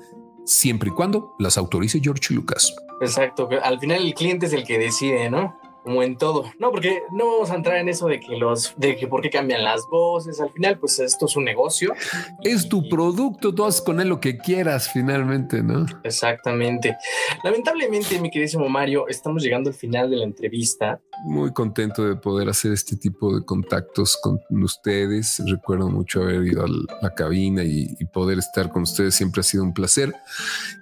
siempre 0.45 0.91
y 0.91 0.93
cuando 0.93 1.35
las 1.39 1.59
autorice 1.59 2.01
George 2.03 2.35
Lucas. 2.35 2.75
Exacto, 3.01 3.49
al 3.63 3.79
final 3.79 4.05
el 4.05 4.15
cliente 4.15 4.47
es 4.47 4.53
el 4.53 4.65
que 4.65 4.79
decide, 4.79 5.31
¿no? 5.31 5.57
Como 5.89 6.03
en 6.03 6.19
todo. 6.19 6.45
No, 6.59 6.71
porque 6.71 7.01
no 7.13 7.33
vamos 7.33 7.51
a 7.51 7.55
entrar 7.55 7.79
en 7.79 7.89
eso 7.89 8.09
de 8.09 8.21
que 8.21 8.37
los, 8.37 8.75
de 8.77 8.95
que 8.95 9.07
por 9.07 9.23
qué 9.23 9.31
cambian 9.31 9.65
las 9.65 9.87
voces. 9.91 10.39
Al 10.39 10.51
final, 10.53 10.79
pues 10.79 10.99
esto 10.99 11.25
es 11.25 11.35
un 11.35 11.45
negocio. 11.45 11.95
Es 12.43 12.69
tu 12.69 12.87
producto, 12.91 13.55
tú 13.55 13.65
haces 13.65 13.81
con 13.81 13.99
él 13.99 14.09
lo 14.09 14.21
que 14.21 14.37
quieras 14.37 14.91
finalmente, 14.93 15.63
¿no? 15.63 15.87
Exactamente. 16.05 16.95
Lamentablemente, 17.43 18.21
mi 18.21 18.31
queridísimo 18.31 18.69
Mario, 18.69 19.09
estamos 19.09 19.43
llegando 19.43 19.71
al 19.71 19.75
final 19.75 20.11
de 20.11 20.17
la 20.17 20.25
entrevista. 20.25 21.01
Muy 21.25 21.53
contento 21.53 22.05
de 22.05 22.17
poder 22.17 22.49
hacer 22.49 22.73
este 22.73 22.97
tipo 22.97 23.35
de 23.35 23.45
contactos 23.45 24.19
con 24.23 24.41
ustedes. 24.63 25.43
Recuerdo 25.47 25.89
mucho 25.89 26.23
haber 26.23 26.45
ido 26.45 26.65
a 26.65 26.69
la 27.03 27.15
cabina 27.15 27.65
y, 27.65 27.97
poder 28.13 28.39
estar 28.39 28.71
con 28.71 28.83
ustedes 28.83 29.15
siempre 29.15 29.41
ha 29.41 29.45
sido 29.45 29.65
un 29.65 29.75
placer. 29.75 30.15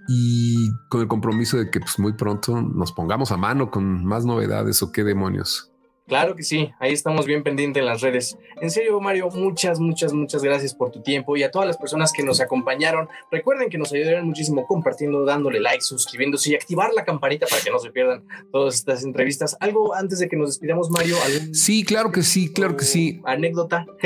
Y 0.08 0.70
con 0.88 1.00
el 1.00 1.08
compromiso 1.08 1.56
de 1.56 1.70
que 1.70 1.80
pues, 1.80 1.98
muy 1.98 2.12
pronto 2.12 2.60
nos 2.60 2.92
pongamos 2.92 3.32
a 3.32 3.36
mano 3.36 3.70
con 3.70 4.04
más 4.04 4.24
novedades 4.24 4.82
o 4.82 4.92
qué 4.92 5.04
demonios. 5.04 5.72
Claro 6.06 6.36
que 6.36 6.44
sí, 6.44 6.70
ahí 6.78 6.92
estamos 6.92 7.26
bien 7.26 7.42
pendientes 7.42 7.80
en 7.80 7.86
las 7.86 8.00
redes. 8.00 8.38
En 8.60 8.70
serio, 8.70 9.00
Mario, 9.00 9.28
muchas, 9.30 9.80
muchas, 9.80 10.12
muchas 10.12 10.40
gracias 10.40 10.72
por 10.72 10.92
tu 10.92 11.02
tiempo 11.02 11.36
y 11.36 11.42
a 11.42 11.50
todas 11.50 11.66
las 11.66 11.76
personas 11.76 12.12
que 12.12 12.22
nos 12.22 12.40
acompañaron. 12.40 13.08
Recuerden 13.30 13.68
que 13.68 13.76
nos 13.76 13.92
ayudaron 13.92 14.28
muchísimo 14.28 14.66
compartiendo, 14.66 15.24
dándole 15.24 15.58
like, 15.58 15.80
suscribiéndose 15.80 16.52
y 16.52 16.54
activar 16.54 16.92
la 16.94 17.04
campanita 17.04 17.46
para 17.48 17.60
que 17.60 17.70
no 17.70 17.80
se 17.80 17.90
pierdan 17.90 18.22
todas 18.52 18.76
estas 18.76 19.02
entrevistas. 19.02 19.56
¿Algo 19.58 19.94
antes 19.94 20.20
de 20.20 20.28
que 20.28 20.36
nos 20.36 20.50
despidamos, 20.50 20.90
Mario? 20.90 21.16
Sí, 21.52 21.84
claro 21.84 22.12
que 22.12 22.22
sí, 22.22 22.52
claro 22.52 22.76
que 22.76 22.84
sí. 22.84 23.20
¿Anécdota? 23.24 23.86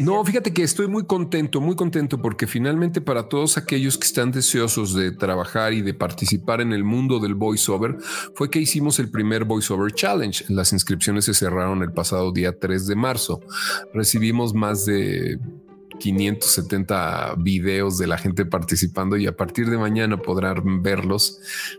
No, 0.00 0.24
fíjate 0.24 0.52
que 0.52 0.62
estoy 0.62 0.86
muy 0.86 1.04
contento, 1.04 1.60
muy 1.60 1.76
contento 1.76 2.20
porque 2.20 2.46
finalmente 2.46 3.00
para 3.00 3.28
todos 3.28 3.56
aquellos 3.56 3.96
que 3.96 4.06
están 4.06 4.30
deseosos 4.32 4.94
de 4.94 5.12
trabajar 5.12 5.72
y 5.72 5.82
de 5.82 5.94
participar 5.94 6.60
en 6.60 6.72
el 6.72 6.84
mundo 6.84 7.18
del 7.18 7.34
voiceover, 7.34 7.96
fue 8.34 8.50
que 8.50 8.58
hicimos 8.58 8.98
el 8.98 9.10
primer 9.10 9.44
voiceover 9.44 9.92
challenge. 9.92 10.44
Las 10.48 10.72
inscripciones 10.72 11.27
se 11.34 11.44
cerraron 11.44 11.82
el 11.82 11.92
pasado 11.92 12.32
día 12.32 12.58
3 12.58 12.86
de 12.86 12.96
marzo. 12.96 13.40
Recibimos 13.92 14.54
más 14.54 14.86
de 14.86 15.38
570 15.98 17.34
videos 17.38 17.98
de 17.98 18.06
la 18.06 18.16
gente 18.16 18.46
participando 18.46 19.16
y 19.16 19.26
a 19.26 19.36
partir 19.36 19.68
de 19.68 19.76
mañana 19.76 20.16
podrán 20.16 20.82
verlos. 20.82 21.38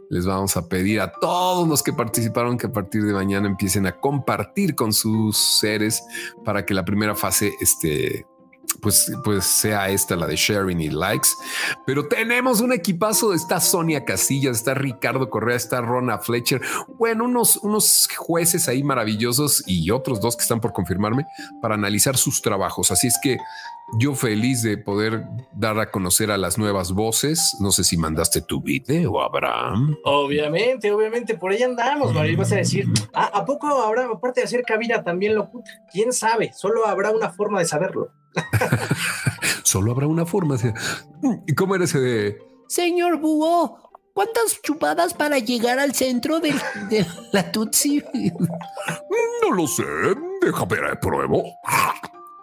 Les 0.09 0.25
vamos 0.25 0.55
a 0.57 0.67
pedir 0.67 1.01
a 1.01 1.11
todos 1.11 1.67
los 1.67 1.81
que 1.81 1.93
participaron 1.93 2.57
que 2.57 2.67
a 2.67 2.71
partir 2.71 3.03
de 3.03 3.13
mañana 3.13 3.47
empiecen 3.47 3.87
a 3.87 3.99
compartir 3.99 4.75
con 4.75 4.93
sus 4.93 5.37
seres 5.37 6.03
para 6.45 6.65
que 6.65 6.73
la 6.73 6.85
primera 6.85 7.15
fase 7.15 7.53
esté 7.59 8.25
pues, 8.81 9.11
pues 9.23 9.45
sea 9.45 9.89
esta 9.89 10.15
la 10.15 10.27
de 10.27 10.35
sharing 10.35 10.81
y 10.81 10.89
likes. 10.89 11.29
Pero 11.85 12.07
tenemos 12.07 12.61
un 12.61 12.73
equipazo. 12.73 13.33
Está 13.33 13.59
Sonia 13.59 14.05
Casillas, 14.05 14.57
está 14.57 14.73
Ricardo 14.73 15.29
Correa, 15.29 15.57
está 15.57 15.81
Rona 15.81 16.19
Fletcher. 16.19 16.61
Bueno, 16.97 17.25
unos, 17.25 17.57
unos 17.57 18.07
jueces 18.15 18.67
ahí 18.67 18.83
maravillosos 18.83 19.63
y 19.67 19.91
otros 19.91 20.21
dos 20.21 20.35
que 20.35 20.43
están 20.43 20.61
por 20.61 20.73
confirmarme 20.73 21.25
para 21.61 21.75
analizar 21.75 22.17
sus 22.17 22.41
trabajos. 22.41 22.91
Así 22.91 23.07
es 23.07 23.17
que 23.21 23.37
yo 23.97 24.13
feliz 24.13 24.61
de 24.61 24.77
poder 24.77 25.25
dar 25.51 25.79
a 25.79 25.89
conocer 25.89 26.31
a 26.31 26.37
las 26.37 26.57
nuevas 26.57 26.91
voces. 26.91 27.57
No 27.59 27.71
sé 27.71 27.83
si 27.83 27.97
mandaste 27.97 28.41
tu 28.41 28.61
video, 28.61 29.21
Abraham. 29.21 29.97
Obviamente, 30.03 30.91
obviamente, 30.91 31.35
por 31.35 31.51
ahí 31.51 31.63
andamos. 31.63 32.13
Mario, 32.13 32.37
vas 32.37 32.51
a 32.51 32.57
decir, 32.57 32.85
ah, 33.13 33.31
¿a 33.33 33.45
poco 33.45 33.67
habrá, 33.67 34.05
aparte 34.05 34.41
de 34.41 34.45
hacer 34.45 34.63
cabina, 34.63 35.03
también 35.03 35.35
lo 35.35 35.49
¿Quién 35.91 36.13
sabe? 36.13 36.51
Solo 36.53 36.85
habrá 36.85 37.11
una 37.11 37.31
forma 37.31 37.59
de 37.59 37.65
saberlo. 37.65 38.11
Solo 39.63 39.91
habrá 39.91 40.07
una 40.07 40.25
forma. 40.25 40.57
¿Y 41.47 41.53
cómo 41.53 41.75
era 41.75 41.85
ese 41.85 41.99
de 41.99 42.37
Señor 42.67 43.19
Búho? 43.19 43.89
¿Cuántas 44.13 44.61
chupadas 44.61 45.13
para 45.13 45.39
llegar 45.39 45.79
al 45.79 45.93
centro 45.93 46.39
de, 46.39 46.53
la 47.31 47.51
Tutsi? 47.51 48.03
No 49.41 49.55
lo 49.55 49.65
sé. 49.67 49.83
Deja 50.41 50.65
ver, 50.65 50.99
pruebo. 50.99 51.45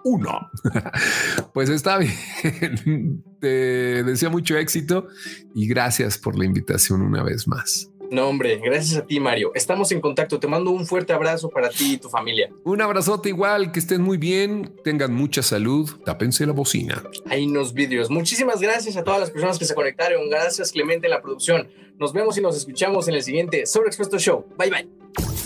Una. 0.04 0.50
Pues 1.52 1.68
está 1.68 1.98
bien. 1.98 3.22
Te 3.40 4.02
deseo 4.02 4.30
mucho 4.30 4.56
éxito 4.56 5.06
y 5.54 5.68
gracias 5.68 6.18
por 6.18 6.38
la 6.38 6.46
invitación 6.46 7.02
una 7.02 7.22
vez 7.22 7.46
más. 7.46 7.90
No, 8.10 8.28
hombre, 8.28 8.58
gracias 8.62 8.98
a 8.98 9.06
ti, 9.06 9.20
Mario. 9.20 9.52
Estamos 9.54 9.92
en 9.92 10.00
contacto. 10.00 10.38
Te 10.38 10.46
mando 10.46 10.70
un 10.70 10.86
fuerte 10.86 11.12
abrazo 11.12 11.48
para 11.48 11.70
ti 11.70 11.94
y 11.94 11.96
tu 11.98 12.08
familia. 12.08 12.50
Un 12.64 12.80
abrazote 12.80 13.28
igual, 13.28 13.72
que 13.72 13.78
estén 13.78 14.02
muy 14.02 14.16
bien, 14.16 14.74
tengan 14.84 15.14
mucha 15.14 15.42
salud, 15.42 15.90
tápense 16.04 16.46
la 16.46 16.52
bocina. 16.52 17.02
Hay 17.28 17.46
unos 17.46 17.72
vídeos. 17.74 18.10
Muchísimas 18.10 18.60
gracias 18.60 18.96
a 18.96 19.04
todas 19.04 19.20
las 19.20 19.30
personas 19.30 19.58
que 19.58 19.64
se 19.64 19.74
conectaron. 19.74 20.28
Gracias, 20.30 20.72
Clemente, 20.72 21.06
en 21.06 21.12
la 21.12 21.22
producción. 21.22 21.68
Nos 21.98 22.12
vemos 22.12 22.36
y 22.36 22.42
nos 22.42 22.56
escuchamos 22.56 23.08
en 23.08 23.14
el 23.14 23.22
siguiente 23.22 23.66
Sobre 23.66 23.88
Expuesto 23.88 24.18
Show. 24.18 24.44
Bye, 24.58 24.70
bye. 24.70 25.45